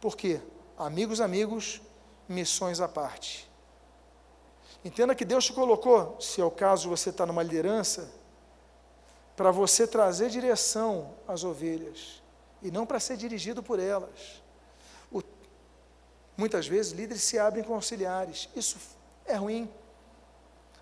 [0.00, 0.40] porque
[0.78, 1.80] amigos, amigos,
[2.28, 3.50] missões à parte.
[4.84, 8.10] Entenda que Deus te colocou, se é o caso você está numa liderança,
[9.36, 12.22] para você trazer direção às ovelhas
[12.60, 14.42] e não para ser dirigido por elas.
[15.10, 15.22] O,
[16.36, 18.76] muitas vezes líderes se abrem com auxiliares, isso
[19.24, 19.70] é ruim.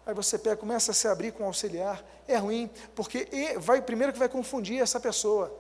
[0.07, 3.29] Aí você pega, começa a se abrir com auxiliar, é ruim, porque
[3.59, 5.60] vai primeiro que vai confundir essa pessoa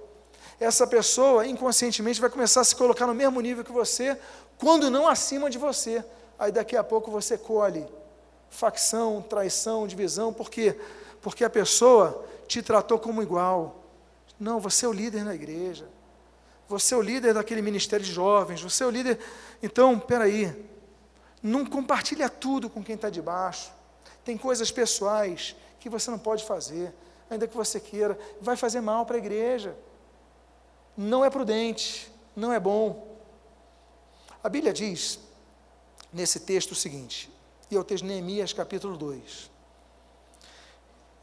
[0.60, 4.16] essa pessoa inconscientemente vai começar a se colocar no mesmo nível que você,
[4.58, 6.04] quando não acima de você.
[6.38, 7.86] Aí daqui a pouco você colhe
[8.50, 10.78] facção, traição, divisão, por quê?
[11.22, 13.84] Porque a pessoa te tratou como igual.
[14.38, 15.88] Não, você é o líder na igreja.
[16.68, 19.18] Você é o líder daquele ministério de jovens, você é o líder.
[19.62, 20.68] Então, peraí,
[21.42, 23.72] não compartilha tudo com quem está de baixo.
[24.24, 26.92] Tem coisas pessoais que você não pode fazer,
[27.30, 29.74] ainda que você queira, vai fazer mal para a igreja
[30.96, 33.06] não é prudente, não é bom.
[34.42, 35.18] A Bíblia diz,
[36.12, 37.30] nesse texto, o seguinte,
[37.70, 39.50] e é Neemias, capítulo 2,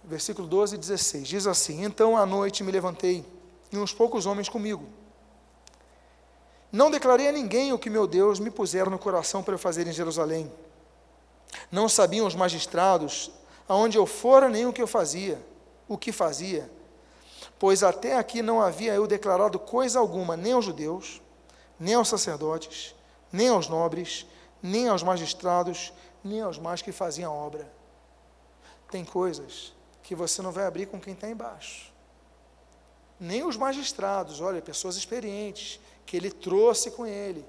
[0.04, 3.26] versículo 12 e 16, diz assim: Então à noite me levantei,
[3.72, 4.86] e uns poucos homens comigo.
[6.72, 9.88] Não declarei a ninguém o que meu Deus me pusera no coração para eu fazer
[9.88, 10.52] em Jerusalém.
[11.72, 13.32] Não sabiam os magistrados
[13.68, 15.42] aonde eu fora nem o que eu fazia,
[15.88, 16.70] o que fazia
[17.60, 21.22] pois até aqui não havia eu declarado coisa alguma nem aos judeus,
[21.80, 22.96] nem aos sacerdotes,
[23.32, 24.26] nem aos nobres,
[24.62, 25.94] nem aos magistrados,
[26.24, 27.72] nem aos mais que faziam obra.
[28.90, 31.94] Tem coisas que você não vai abrir com quem está embaixo.
[33.20, 37.46] Nem os magistrados, olha, pessoas experientes, que ele trouxe com ele.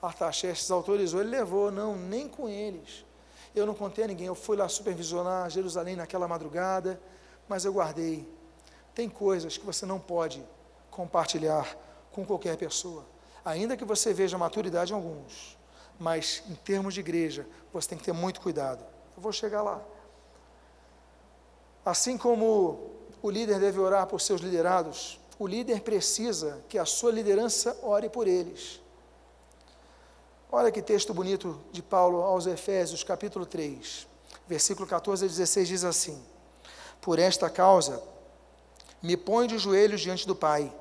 [0.00, 3.04] Artaxerxes autorizou, ele levou, não, nem com eles.
[3.54, 7.00] Eu não contei a ninguém, eu fui lá supervisionar Jerusalém naquela madrugada,
[7.48, 8.26] mas eu guardei
[8.94, 10.44] tem coisas que você não pode
[10.90, 11.76] compartilhar
[12.12, 13.04] com qualquer pessoa,
[13.44, 15.58] ainda que você veja maturidade em alguns,
[15.98, 18.84] mas em termos de igreja, você tem que ter muito cuidado.
[19.16, 19.82] Eu vou chegar lá.
[21.84, 22.90] Assim como
[23.20, 28.08] o líder deve orar por seus liderados, o líder precisa que a sua liderança ore
[28.08, 28.80] por eles.
[30.50, 34.06] Olha que texto bonito de Paulo aos Efésios, capítulo 3,
[34.46, 36.22] versículo 14 a 16 diz assim:
[37.00, 38.00] Por esta causa
[39.04, 40.72] me põe de joelhos diante do Pai,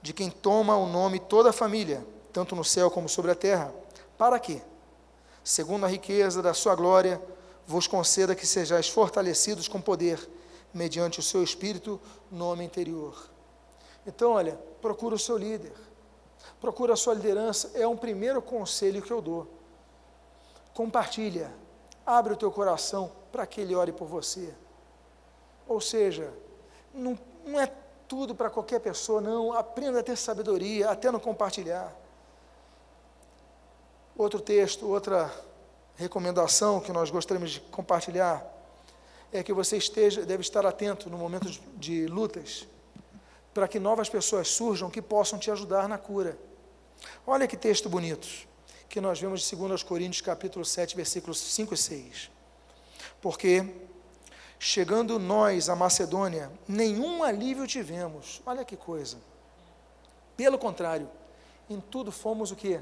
[0.00, 3.74] de quem toma o nome toda a família, tanto no céu como sobre a terra,
[4.16, 4.62] para que,
[5.44, 7.20] segundo a riqueza da sua glória,
[7.66, 10.26] vos conceda que sejais fortalecidos com poder,
[10.72, 12.00] mediante o seu espírito
[12.30, 13.28] no homem interior.
[14.06, 15.72] Então, olha, procura o seu líder
[16.60, 19.46] procura a sua liderança, é um primeiro conselho que eu dou.
[20.74, 21.52] Compartilha,
[22.04, 24.54] abre o teu coração para que ele ore por você.
[25.66, 26.32] Ou seja,
[26.92, 27.70] não, não é
[28.08, 29.52] tudo para qualquer pessoa, não.
[29.52, 31.94] Aprenda a ter sabedoria, até no compartilhar.
[34.16, 35.32] Outro texto, outra
[35.96, 38.44] recomendação que nós gostaríamos de compartilhar
[39.32, 42.66] é que você esteja, deve estar atento no momento de, lutas
[43.52, 46.38] para que novas pessoas surjam que possam te ajudar na cura.
[47.26, 48.26] Olha que texto bonito
[48.88, 52.30] que nós vemos de 2 Coríntios capítulo 7, versículos 5 e 6.
[53.20, 53.64] Porque
[54.58, 58.42] chegando nós à Macedônia, nenhum alívio tivemos.
[58.46, 59.18] Olha que coisa.
[60.36, 61.08] Pelo contrário,
[61.68, 62.80] em tudo fomos o que?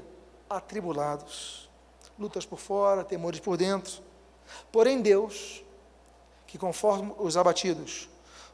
[0.49, 1.69] Atribulados.
[2.17, 4.01] Lutas por fora, temores por dentro.
[4.71, 5.63] Porém Deus,
[6.45, 8.09] que conforme os abatidos,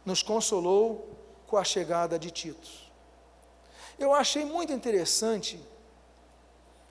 [0.06, 1.10] nos consolou
[1.48, 2.70] com a chegada de Tito.
[4.00, 5.60] Eu achei muito interessante,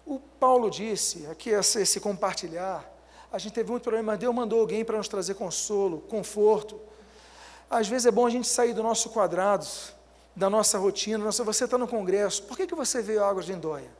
[0.06, 2.89] o Paulo disse, aqui esse, esse compartilhar,
[3.32, 6.80] a gente teve muito problema, mas Deus mandou alguém para nos trazer consolo, conforto.
[7.68, 9.66] Às vezes é bom a gente sair do nosso quadrado,
[10.34, 11.24] da nossa rotina.
[11.24, 13.90] Nossa, você está no congresso, por que, que você veio a Águas de Indóia?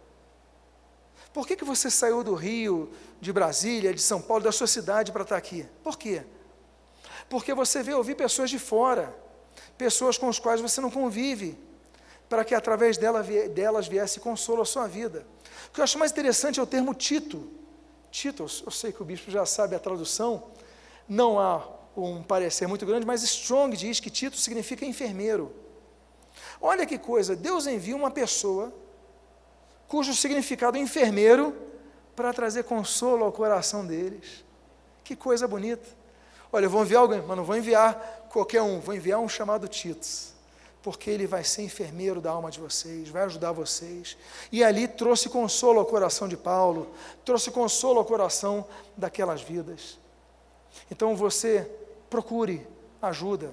[1.33, 5.13] Por que, que você saiu do Rio, de Brasília, de São Paulo, da sua cidade
[5.13, 5.67] para estar aqui?
[5.83, 6.25] Por quê?
[7.29, 9.15] Porque você veio ouvir pessoas de fora
[9.81, 11.59] pessoas com as quais você não convive,
[12.29, 15.27] para que através dela, delas viesse consolo à sua vida.
[15.69, 17.51] O que eu acho mais interessante é o termo Tito.
[18.11, 20.51] Tito, eu sei que o bispo já sabe a tradução,
[21.09, 25.55] não há um parecer muito grande, mas Strong diz que Tito significa enfermeiro.
[26.61, 28.73] Olha que coisa, Deus envia uma pessoa
[29.91, 31.57] cujo significado é enfermeiro
[32.15, 34.45] para trazer consolo ao coração deles.
[35.03, 35.89] Que coisa bonita.
[36.53, 39.67] Olha, eu vou enviar alguém, mas não vou enviar qualquer um, vou enviar um chamado
[39.67, 40.33] Titos,
[40.83, 44.17] porque ele vai ser enfermeiro da alma de vocês, vai ajudar vocês.
[44.51, 46.91] E ali trouxe consolo ao coração de Paulo,
[47.25, 48.67] trouxe consolo ao coração
[48.97, 49.99] daquelas vidas.
[50.91, 51.71] Então você
[52.09, 52.67] procure
[53.03, 53.53] ajuda,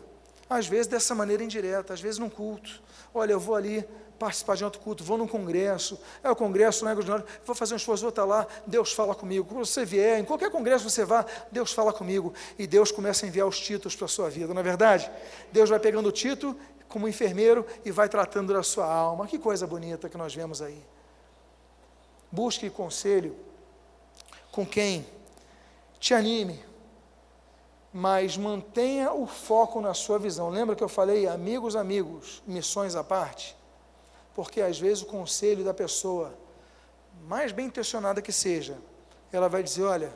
[0.49, 2.81] às vezes dessa maneira indireta, às vezes num culto.
[3.13, 3.85] Olha, eu vou ali
[4.17, 7.77] participar de outro culto, vou num congresso, é o congresso, não é vou fazer um
[7.77, 9.45] esforço, vou estar lá, Deus fala comigo.
[9.45, 12.33] Quando você vier, em qualquer congresso você vá, Deus fala comigo.
[12.57, 15.11] E Deus começa a enviar os títulos para a sua vida, não é verdade?
[15.51, 16.57] Deus vai pegando o título
[16.87, 19.27] como enfermeiro e vai tratando da sua alma.
[19.27, 20.83] Que coisa bonita que nós vemos aí.
[22.31, 23.35] Busque conselho
[24.51, 25.05] com quem
[25.99, 26.63] te anime,
[27.93, 30.49] mas mantenha o foco na sua visão.
[30.49, 33.57] Lembra que eu falei, amigos, amigos, missões à parte?
[34.37, 36.31] porque às vezes o conselho da pessoa,
[37.23, 38.77] mais bem intencionada que seja,
[39.31, 40.13] ela vai dizer: olha,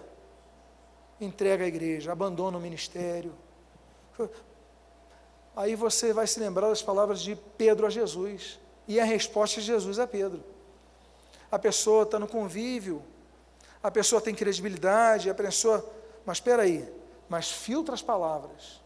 [1.19, 3.33] entrega a igreja, abandona o ministério.
[5.55, 9.67] Aí você vai se lembrar das palavras de Pedro a Jesus, e a resposta de
[9.67, 10.43] Jesus a Pedro.
[11.51, 13.03] A pessoa está no convívio,
[13.81, 15.85] a pessoa tem credibilidade, a pessoa.
[16.25, 16.87] Mas espera aí,
[17.29, 18.81] mas filtra as palavras.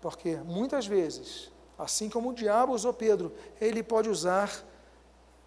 [0.00, 4.52] Porque muitas vezes Assim como o diabo usou Pedro, ele pode usar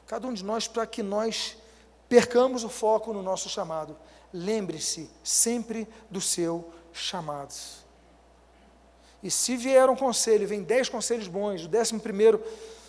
[0.08, 1.56] cada um de nós para que nós
[2.10, 3.96] percamos o foco no nosso chamado.
[4.34, 7.54] Lembre-se sempre do seu chamado.
[9.24, 12.44] E se vier um conselho, vem dez conselhos bons, o décimo primeiro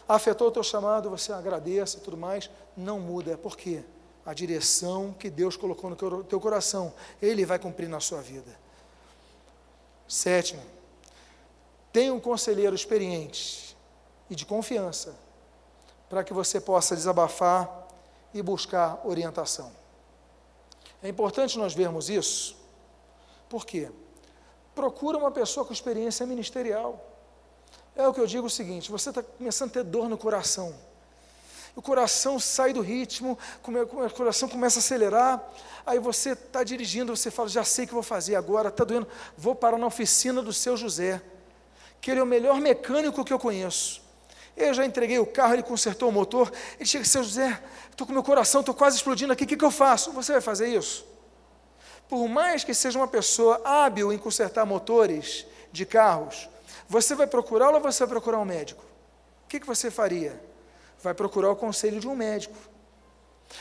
[0.09, 3.39] afetou o teu chamado, você agradeça e tudo mais, não muda.
[3.39, 3.82] Por quê?
[4.26, 8.59] A direção que Deus colocou no teu coração, Ele vai cumprir na sua vida.
[10.09, 10.62] Sétimo,
[11.95, 13.76] Tenha um conselheiro experiente
[14.28, 15.14] e de confiança
[16.11, 17.87] para que você possa desabafar
[18.35, 19.70] e buscar orientação.
[21.01, 22.57] É importante nós vermos isso,
[23.49, 23.93] por quê?
[24.75, 27.12] Procura uma pessoa com experiência ministerial.
[27.95, 30.75] É o que eu digo o seguinte: você está começando a ter dor no coração.
[31.77, 35.43] O coração sai do ritmo, o coração começa a acelerar.
[35.85, 39.07] Aí você está dirigindo, você fala: já sei o que vou fazer agora, está doendo,
[39.37, 41.20] vou parar na oficina do seu José
[42.05, 44.03] que ele é o melhor mecânico que eu conheço.
[44.55, 46.53] Eu já entreguei o carro, ele consertou o motor.
[46.79, 47.59] Ele chega, seu José,
[47.91, 50.12] estou com meu coração, estou quase explodindo aqui, o que, que eu faço?
[50.12, 51.07] Você vai fazer isso?
[52.09, 56.48] Por mais que seja uma pessoa hábil em consertar motores de carros,
[56.88, 58.84] você vai procurá-lo ou você vai procurar um médico?
[59.44, 60.40] O que, que você faria?
[61.02, 62.57] Vai procurar o conselho de um médico.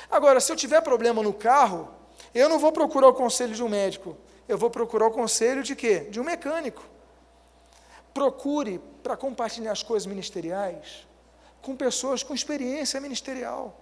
[0.09, 1.89] Agora, se eu tiver problema no carro,
[2.33, 4.17] eu não vou procurar o conselho de um médico,
[4.47, 6.01] eu vou procurar o conselho de quê?
[6.09, 6.83] De um mecânico.
[8.13, 11.07] Procure para compartilhar as coisas ministeriais
[11.61, 13.79] com pessoas com experiência ministerial.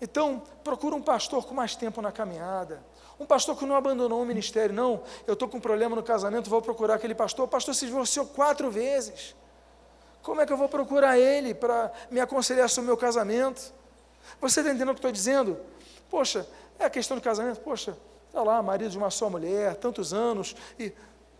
[0.00, 2.82] Então, procure um pastor com mais tempo na caminhada.
[3.18, 5.02] Um pastor que não abandonou o ministério, não.
[5.26, 7.44] Eu estou com um problema no casamento, vou procurar aquele pastor.
[7.46, 9.34] O pastor se divorciou quatro vezes.
[10.22, 13.72] Como é que eu vou procurar ele para me aconselhar sobre o meu casamento?
[14.40, 15.58] Você está entendendo o que estou dizendo?
[16.10, 16.46] Poxa,
[16.78, 17.60] é a questão do casamento.
[17.60, 17.96] Poxa,
[18.28, 20.92] está lá, marido de uma só mulher, tantos anos, e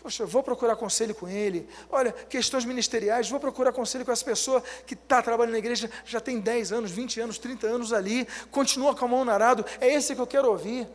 [0.03, 1.69] Poxa, vou procurar conselho com ele.
[1.89, 6.21] Olha, questões ministeriais, vou procurar conselho com essa pessoa que está trabalhando na igreja, já
[6.21, 9.65] tem 10 anos, 20 anos, 30 anos ali, continua com a mão no arado.
[9.81, 10.89] É esse que eu quero ouvir.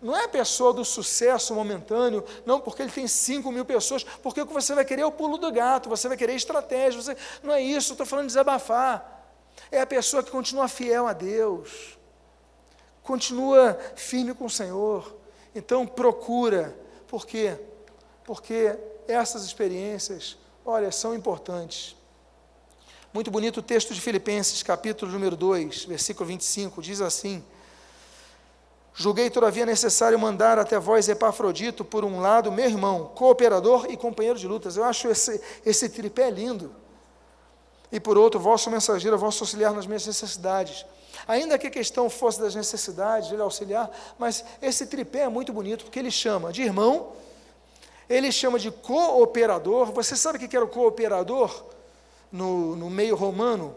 [0.00, 4.40] Não é a pessoa do sucesso momentâneo, não porque ele tem 5 mil pessoas, porque
[4.40, 7.02] o que você vai querer é o pulo do gato, você vai querer estratégia.
[7.02, 7.16] Você...
[7.42, 9.34] Não é isso, estou falando de desabafar.
[9.70, 11.98] É a pessoa que continua fiel a Deus,
[13.02, 15.16] continua firme com o Senhor.
[15.54, 16.74] Então procura,
[17.06, 17.58] por quê?
[18.30, 18.78] porque
[19.08, 21.96] essas experiências, olha, são importantes.
[23.12, 27.42] Muito bonito o texto de Filipenses, capítulo número 2, versículo 25, diz assim:
[29.00, 34.38] Julguei todavia necessário mandar até vós Epafrodito, por um lado, meu irmão, cooperador e companheiro
[34.38, 34.76] de lutas.
[34.76, 36.70] Eu acho esse, esse tripé lindo.
[37.90, 40.84] E por outro, vosso mensageiro, vosso auxiliar nas minhas necessidades.
[41.26, 45.84] Ainda que a questão fosse das necessidades, ele auxiliar, mas esse tripé é muito bonito,
[45.84, 47.12] porque ele chama de irmão,
[48.06, 49.92] ele chama de cooperador.
[49.92, 51.64] Você sabe o que era o cooperador
[52.30, 53.74] no, no meio romano?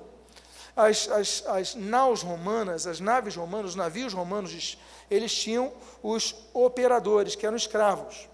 [0.76, 4.78] As, as, as naus romanas, as naves romanas, os navios romanos,
[5.10, 8.28] eles tinham os operadores, que eram escravos.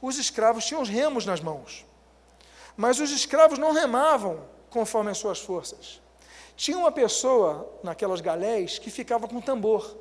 [0.00, 1.84] Os escravos tinham os remos nas mãos.
[2.76, 4.40] Mas os escravos não remavam
[4.70, 6.00] conforme as suas forças.
[6.56, 9.96] Tinha uma pessoa naquelas galés que ficava com tambor.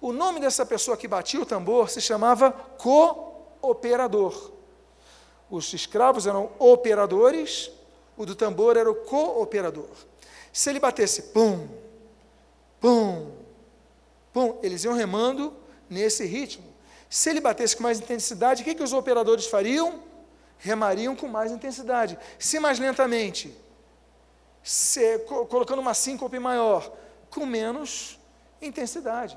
[0.00, 4.52] O nome dessa pessoa que batia o tambor se chamava co operador.
[5.50, 7.70] Os escravos eram operadores,
[8.16, 9.88] o do tambor era o cooperador.
[10.52, 11.68] Se ele batesse pum,
[12.80, 13.32] pum,
[14.38, 15.52] pum, eles iam remando
[15.90, 16.64] nesse ritmo.
[17.10, 20.00] Se ele batesse com mais intensidade, o que, que os operadores fariam?
[20.58, 22.16] Remariam com mais intensidade.
[22.38, 23.52] Se mais lentamente,
[24.62, 25.18] se,
[25.48, 26.88] colocando uma síncope maior,
[27.28, 28.16] com menos
[28.62, 29.36] intensidade.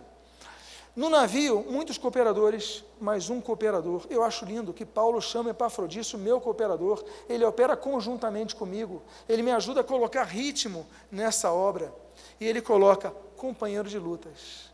[0.96, 4.06] No navio, muitos cooperadores, mais um cooperador.
[4.08, 7.04] Eu acho lindo que Paulo chama Epafrodito meu cooperador.
[7.28, 9.02] Ele opera conjuntamente comigo.
[9.28, 11.92] Ele me ajuda a colocar ritmo nessa obra.
[12.40, 14.71] E ele coloca companheiro de lutas.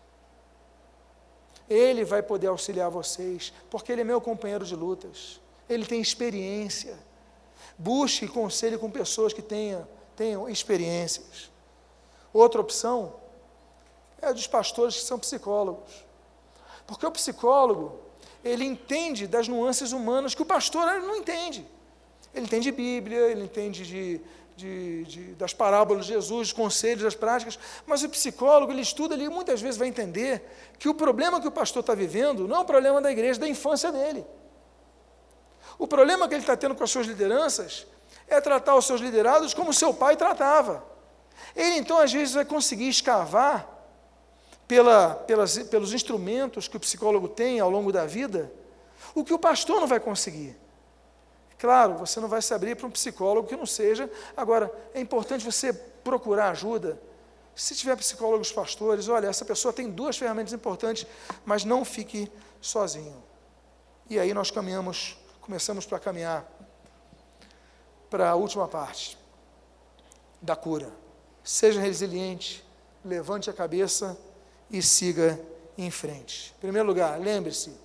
[1.70, 5.40] Ele vai poder auxiliar vocês, porque ele é meu companheiro de lutas.
[5.70, 6.98] Ele tem experiência.
[7.78, 11.52] Busque conselho com pessoas que tenham, tenham experiências.
[12.34, 13.16] Outra opção
[14.22, 16.06] é a dos pastores que são psicólogos.
[16.86, 18.00] Porque o psicólogo,
[18.44, 21.66] ele entende das nuances humanas que o pastor não entende.
[22.34, 24.22] Ele entende Bíblia, ele entende de,
[24.58, 29.14] de, de, das parábolas de Jesus, dos conselhos, das práticas, mas o psicólogo, ele estuda
[29.14, 30.44] ali, muitas vezes vai entender
[30.80, 33.48] que o problema que o pastor está vivendo não é um problema da igreja, da
[33.48, 34.26] infância dele.
[35.78, 37.86] O problema que ele está tendo com as suas lideranças
[38.28, 40.84] é tratar os seus liderados como seu pai tratava.
[41.56, 43.70] Ele então, às vezes, vai conseguir escavar
[44.68, 48.52] pela, pelas, pelos instrumentos que o psicólogo tem ao longo da vida,
[49.14, 50.58] o que o pastor não vai conseguir.
[51.58, 54.10] Claro, você não vai se abrir para um psicólogo que não seja.
[54.36, 57.02] Agora, é importante você procurar ajuda.
[57.56, 61.08] Se tiver psicólogos pastores, olha, essa pessoa tem duas ferramentas importantes,
[61.44, 62.32] mas não fique
[62.62, 63.24] sozinho.
[64.08, 66.46] E aí nós caminhamos, começamos para caminhar
[68.10, 69.18] para a última parte
[70.42, 70.92] da cura.
[71.44, 72.64] Seja resiliente,
[73.04, 74.16] levante a cabeça
[74.70, 75.40] e siga
[75.78, 76.54] em frente.
[76.58, 77.76] Em primeiro lugar, lembre-se: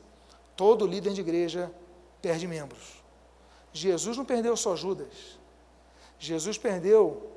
[0.55, 1.71] todo líder de igreja
[2.21, 3.02] perde membros.
[3.73, 5.39] Jesus não perdeu só Judas.
[6.19, 7.31] Jesus perdeu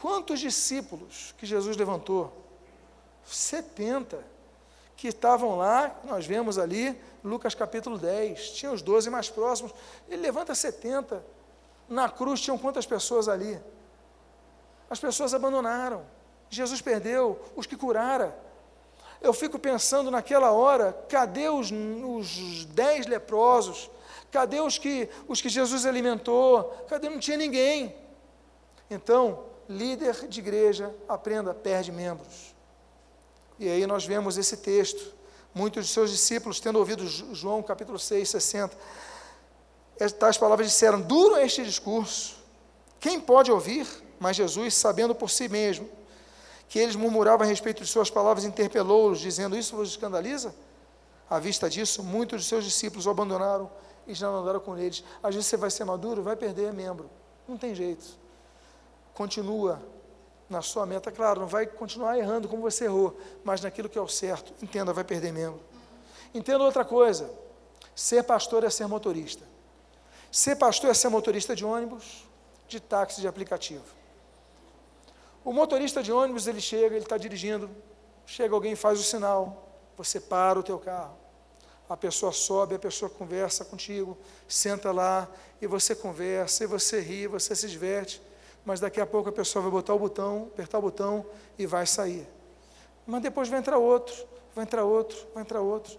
[0.00, 2.32] quantos discípulos que Jesus levantou?
[3.24, 4.24] 70
[4.96, 9.72] que estavam lá, nós vemos ali, Lucas capítulo 10, tinha os 12 mais próximos,
[10.08, 11.24] ele levanta 70.
[11.88, 13.60] Na cruz tinham quantas pessoas ali?
[14.90, 16.04] As pessoas abandonaram.
[16.50, 18.36] Jesus perdeu os que curara,
[19.20, 23.90] eu fico pensando naquela hora, cadê os, os dez leprosos?
[24.30, 26.64] Cadê os que, os que Jesus alimentou?
[26.88, 27.08] Cadê?
[27.08, 27.94] Não tinha ninguém.
[28.90, 32.54] Então, líder de igreja, aprenda, perde membros.
[33.58, 35.16] E aí nós vemos esse texto.
[35.54, 38.76] Muitos de seus discípulos, tendo ouvido João capítulo 6, 60,
[40.18, 42.36] tais palavras disseram: Duro este discurso.
[43.00, 43.86] Quem pode ouvir?
[44.20, 45.88] Mas Jesus, sabendo por si mesmo
[46.68, 50.54] que eles murmuravam a respeito de suas palavras, interpelou-os, dizendo: Isso vos escandaliza?
[51.28, 53.70] À vista disso, muitos de seus discípulos abandonaram
[54.08, 55.04] e já não andaram com eles.
[55.22, 57.10] Às vezes você vai ser maduro, vai perder membro.
[57.46, 58.04] Não tem jeito.
[59.14, 59.80] Continua
[60.48, 64.00] na sua meta, claro, não vai continuar errando como você errou, mas naquilo que é
[64.00, 64.52] o certo.
[64.62, 65.60] Entenda, vai perder membro.
[66.32, 67.30] Entenda outra coisa:
[67.94, 69.44] ser pastor é ser motorista.
[70.32, 72.26] Ser pastor é ser motorista de ônibus,
[72.66, 73.84] de táxi, de aplicativo.
[75.44, 77.70] O motorista de ônibus, ele chega, ele está dirigindo,
[78.26, 81.16] chega alguém faz o sinal, você para o teu carro.
[81.88, 84.16] A pessoa sobe, a pessoa conversa contigo,
[84.46, 85.28] senta lá,
[85.60, 88.20] e você conversa, e você ri, você se diverte,
[88.64, 91.24] mas daqui a pouco a pessoa vai botar o botão, apertar o botão
[91.58, 92.28] e vai sair.
[93.06, 94.14] Mas depois vai entrar outro,
[94.54, 95.98] vai entrar outro, vai entrar outro.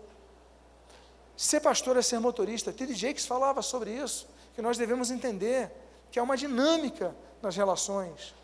[1.36, 2.72] Ser pastor é ser motorista.
[2.72, 2.94] T.D.
[2.94, 5.72] Jakes falava sobre isso, que nós devemos entender
[6.12, 8.36] que há uma dinâmica nas relações.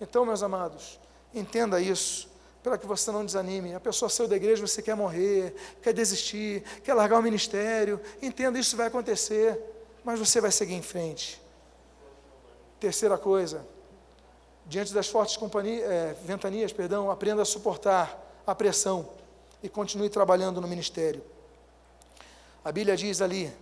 [0.00, 0.98] Então, meus amados,
[1.32, 2.28] entenda isso,
[2.64, 3.74] para que você não desanime.
[3.74, 8.00] A pessoa saiu da igreja, você quer morrer, quer desistir, quer largar o ministério.
[8.22, 9.60] Entenda, isso vai acontecer,
[10.02, 11.40] mas você vai seguir em frente.
[12.80, 13.66] Terceira coisa,
[14.64, 15.38] diante das fortes
[15.82, 19.10] é, ventanias, perdão, aprenda a suportar a pressão
[19.62, 21.22] e continue trabalhando no ministério.
[22.64, 23.52] A Bíblia diz ali: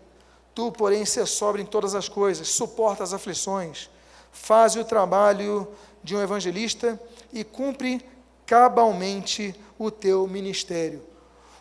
[0.54, 3.90] Tu, porém, se sobre em todas as coisas, suporta as aflições,
[4.30, 5.66] faz o trabalho
[6.04, 7.00] de um evangelista
[7.32, 8.11] e cumpre
[8.52, 11.02] cabalmente o teu ministério.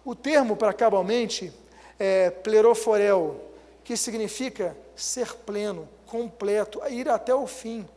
[0.03, 1.49] O termo para cabalmente
[1.97, 3.39] é pleroforel,
[3.81, 7.87] que significa ser pleno, completo, ir até o fim.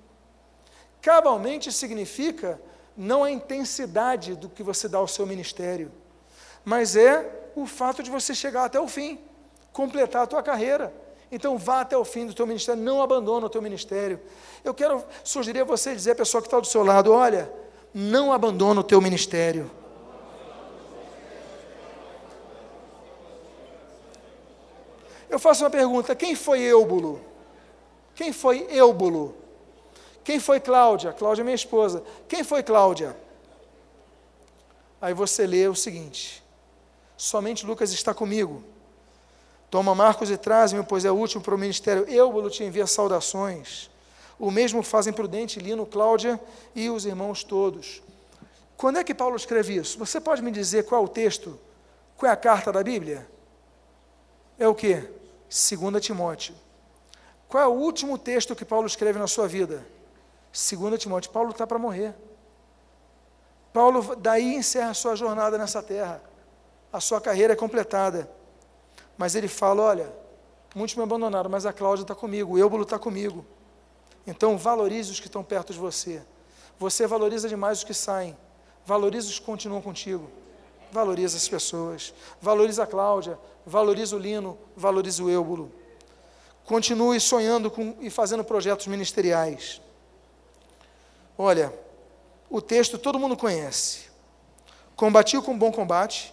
[1.03, 2.61] Cabalmente significa
[2.97, 5.91] não a intensidade do que você dá ao seu ministério,
[6.65, 9.19] mas é o fato de você chegar até o fim
[9.73, 10.95] completar a tua carreira.
[11.33, 14.21] Então vá até o fim do teu ministério, não abandona o teu ministério.
[14.63, 17.53] Eu quero sugerir a você dizer à pessoa que está do seu lado, olha,
[17.95, 19.71] não abandona o teu ministério.
[25.31, 27.21] Eu faço uma pergunta: quem foi Eubulo?
[28.15, 29.37] Quem foi Eubulo?
[30.25, 31.13] Quem foi Cláudia?
[31.13, 32.03] Cláudia é minha esposa.
[32.29, 33.17] Quem foi Cláudia?
[35.01, 36.43] Aí você lê o seguinte:
[37.17, 38.65] somente Lucas está comigo.
[39.71, 42.05] Toma Marcos e traz-me, pois é o último para o ministério.
[42.09, 43.91] Eu te envia saudações.
[44.39, 46.41] O mesmo fazem Prudente, Lino, Cláudia
[46.75, 48.03] e os irmãos todos.
[48.77, 49.99] Quando é que Paulo escreve isso?
[49.99, 51.59] Você pode me dizer qual é o texto?
[52.17, 53.29] Qual é a carta da Bíblia?
[54.59, 54.95] É o que?
[55.49, 56.55] 2 Timóteo.
[57.49, 59.87] Qual é o último texto que Paulo escreve na sua vida?
[60.53, 61.31] 2 Timóteo.
[61.31, 62.15] Paulo está para morrer.
[63.73, 66.23] Paulo daí encerra a sua jornada nessa terra.
[66.93, 68.31] A sua carreira é completada.
[69.17, 70.13] Mas ele fala: olha,
[70.75, 73.45] muitos me abandonaram, mas a Cláudia está comigo, o Eubulo está comigo.
[74.27, 76.23] Então valorize os que estão perto de você.
[76.79, 78.37] Você valoriza demais os que saem.
[78.87, 80.31] Valorize os que continuam contigo.
[80.91, 82.15] Valorize as pessoas.
[82.41, 83.39] Valorize a Cláudia.
[83.67, 84.59] Valorize o Lino.
[84.77, 85.71] Valorize o Eubulo.
[86.65, 89.81] Continue sonhando com, e fazendo projetos ministeriais.
[91.37, 91.73] Olha,
[92.49, 94.05] o texto todo mundo conhece.
[94.97, 96.33] Combati com bom combate,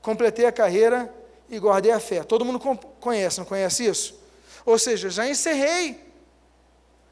[0.00, 1.12] completei a carreira
[1.48, 2.22] e guardei a fé.
[2.22, 2.60] Todo mundo
[3.00, 4.14] conhece, não conhece isso?
[4.64, 6.09] Ou seja, já encerrei.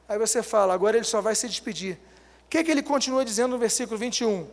[0.08, 1.98] Aí você fala, agora ele só vai se despedir.
[2.46, 4.48] O que, que ele continua dizendo no versículo 21?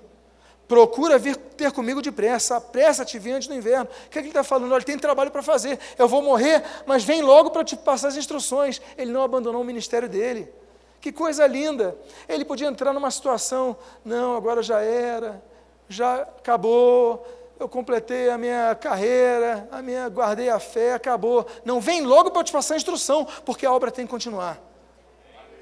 [0.67, 3.85] Procura vir ter comigo depressa, apressa-te vir antes do inverno.
[3.85, 4.73] O que, que ele está falando?
[4.73, 8.17] Olha, tem trabalho para fazer, eu vou morrer, mas vem logo para te passar as
[8.17, 8.81] instruções.
[8.97, 10.51] Ele não abandonou o ministério dele.
[10.99, 11.95] Que coisa linda!
[12.27, 15.43] Ele podia entrar numa situação, não, agora já era,
[15.87, 17.25] já acabou,
[17.59, 21.45] eu completei a minha carreira, a minha guardei a fé, acabou.
[21.63, 24.59] Não vem logo para te passar a instrução, porque a obra tem que continuar.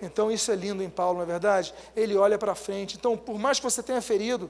[0.06, 1.74] Então isso é lindo em Paulo, não é verdade?
[1.96, 2.98] Ele olha para frente.
[2.98, 4.50] Então, por mais que você tenha ferido,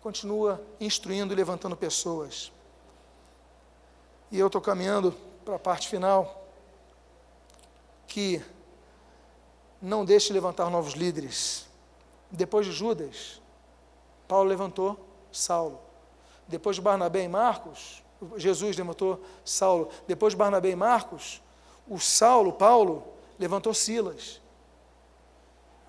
[0.00, 2.52] continua instruindo e levantando pessoas.
[4.30, 5.12] E eu estou caminhando
[5.44, 6.46] para a parte final,
[8.06, 8.42] que
[9.80, 11.66] não deixe levantar novos líderes.
[12.30, 13.40] Depois de Judas,
[14.26, 14.98] Paulo levantou
[15.32, 15.80] Saulo.
[16.46, 18.02] Depois de Barnabé e Marcos,
[18.36, 19.88] Jesus levantou Saulo.
[20.06, 21.42] Depois de Barnabé e Marcos,
[21.86, 23.02] o Saulo, Paulo,
[23.38, 24.40] levantou Silas.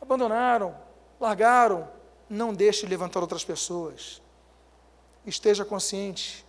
[0.02, 0.76] Abandonaram,
[1.20, 1.88] largaram.
[2.30, 4.22] Não deixe de levantar outras pessoas.
[5.26, 6.46] Esteja consciente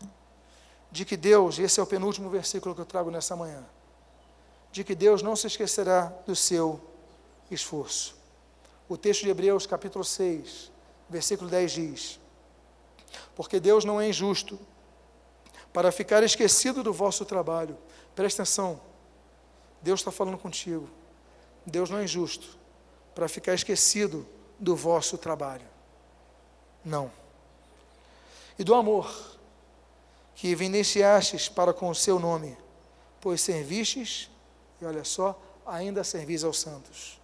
[0.91, 3.65] de que Deus, esse é o penúltimo versículo que eu trago nessa manhã,
[4.73, 6.81] de que Deus não se esquecerá do seu
[7.51, 8.17] esforço.
[8.89, 10.71] O texto de Hebreus, capítulo 6,
[11.09, 12.21] versículo 10 diz:
[13.35, 14.59] Porque Deus não é injusto
[15.73, 17.79] para ficar esquecido do vosso trabalho.
[18.15, 18.81] Presta atenção,
[19.83, 20.89] Deus está falando contigo.
[21.67, 22.59] Deus não é injusto
[23.15, 24.27] para ficar esquecido
[24.59, 25.67] do vosso trabalho.
[26.85, 27.11] Não.
[28.59, 29.39] E do amor
[30.35, 32.57] que evidenciastes para com o seu nome,
[33.21, 34.31] pois servistes,
[34.81, 37.21] e olha só, ainda servis aos santos.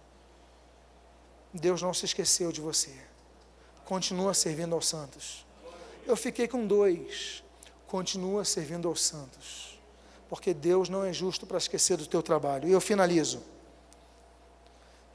[1.53, 2.95] Deus não se esqueceu de você.
[3.85, 5.45] Continua servindo aos santos.
[6.05, 7.43] Eu fiquei com dois.
[7.87, 9.76] Continua servindo aos santos.
[10.29, 12.67] Porque Deus não é justo para esquecer do teu trabalho.
[12.67, 13.41] E eu finalizo.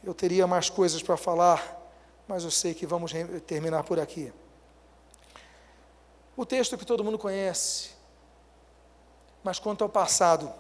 [0.03, 1.81] Eu teria mais coisas para falar,
[2.27, 3.13] mas eu sei que vamos
[3.47, 4.33] terminar por aqui.
[6.37, 7.91] O texto que todo mundo conhece,
[9.45, 10.53] mas quanto ao passado,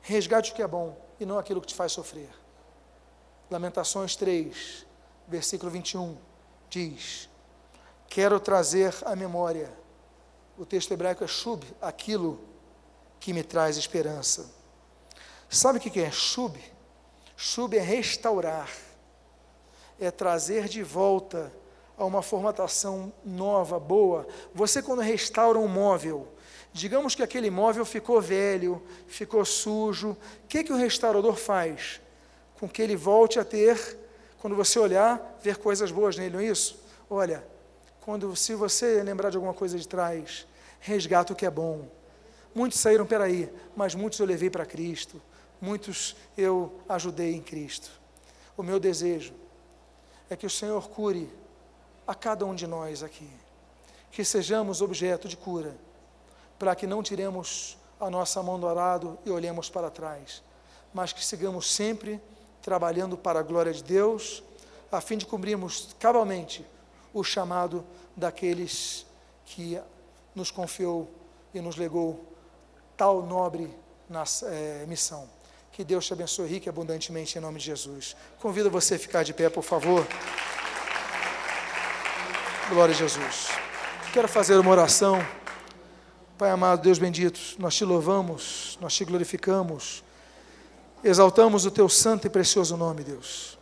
[0.00, 2.30] resgate o que é bom e não aquilo que te faz sofrer.
[3.50, 4.86] Lamentações 3,
[5.28, 6.16] versículo 21,
[6.70, 7.28] diz:
[8.08, 9.72] Quero trazer à memória,
[10.56, 12.40] o texto hebraico é shub, aquilo
[13.24, 14.50] que me traz esperança.
[15.48, 16.60] Sabe o que é shub?
[17.34, 18.70] Shub é restaurar,
[19.98, 21.50] é trazer de volta
[21.96, 24.28] a uma formatação nova, boa.
[24.52, 26.28] Você, quando restaura um móvel,
[26.70, 32.02] digamos que aquele móvel ficou velho, ficou sujo, o que, que o restaurador faz?
[32.60, 33.98] Com que ele volte a ter,
[34.38, 36.78] quando você olhar, ver coisas boas nele, não é isso?
[37.08, 37.42] Olha,
[38.02, 40.46] quando se você lembrar de alguma coisa de trás,
[40.78, 41.88] resgata o que é bom.
[42.54, 45.20] Muitos saíram, peraí, mas muitos eu levei para Cristo
[45.64, 47.90] muitos eu ajudei em Cristo.
[48.54, 49.32] O meu desejo
[50.28, 51.30] é que o Senhor cure
[52.06, 53.28] a cada um de nós aqui,
[54.10, 55.74] que sejamos objeto de cura,
[56.58, 60.42] para que não tiremos a nossa mão do arado e olhemos para trás,
[60.92, 62.20] mas que sigamos sempre
[62.60, 64.42] trabalhando para a glória de Deus,
[64.92, 66.64] a fim de cumprirmos cabalmente
[67.12, 69.06] o chamado daqueles
[69.46, 69.80] que
[70.34, 71.08] nos confiou
[71.54, 72.33] e nos legou
[72.96, 73.74] tal nobre
[74.46, 75.28] é, missão.
[75.72, 78.14] Que Deus te abençoe rique e abundantemente em nome de Jesus.
[78.40, 80.06] Convido você a ficar de pé, por favor.
[82.68, 83.48] Glória a Jesus.
[84.12, 85.18] Quero fazer uma oração.
[86.38, 90.02] Pai amado, Deus bendito, nós te louvamos, nós te glorificamos,
[91.02, 93.56] exaltamos o teu santo e precioso nome, Deus.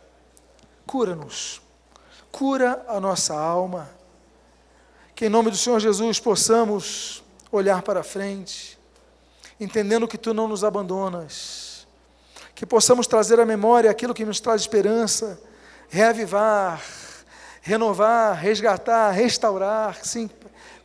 [0.85, 1.61] Cura-nos,
[2.31, 3.89] cura a nossa alma,
[5.15, 8.79] que em nome do Senhor Jesus possamos olhar para frente,
[9.63, 11.73] entendendo que tu não nos abandonas
[12.55, 15.39] que possamos trazer à memória aquilo que nos traz esperança,
[15.89, 16.81] reavivar,
[17.61, 19.97] renovar, resgatar, restaurar.
[20.05, 20.29] Sim,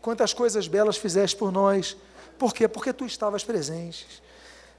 [0.01, 1.97] quantas coisas belas fizeste por nós.
[2.39, 2.67] Por quê?
[2.67, 4.23] Porque tu estavas presente.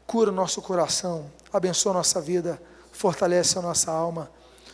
[0.07, 2.59] Cura o nosso coração, abençoa a nossa vida,
[2.91, 4.31] fortalece a nossa alma.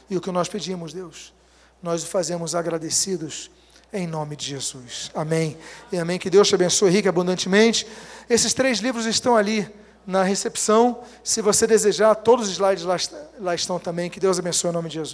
[0.09, 1.33] E o que nós pedimos, Deus,
[1.81, 3.51] nós o fazemos agradecidos
[3.99, 5.11] em nome de Jesus.
[5.13, 5.57] Amém.
[5.91, 6.19] E amém.
[6.19, 7.87] Que Deus te abençoe rica abundantemente.
[8.29, 9.67] Esses três livros estão ali
[10.05, 10.99] na recepção.
[11.23, 12.97] Se você desejar, todos os slides lá,
[13.39, 14.09] lá estão também.
[14.09, 15.03] Que Deus abençoe o nome de Jesus.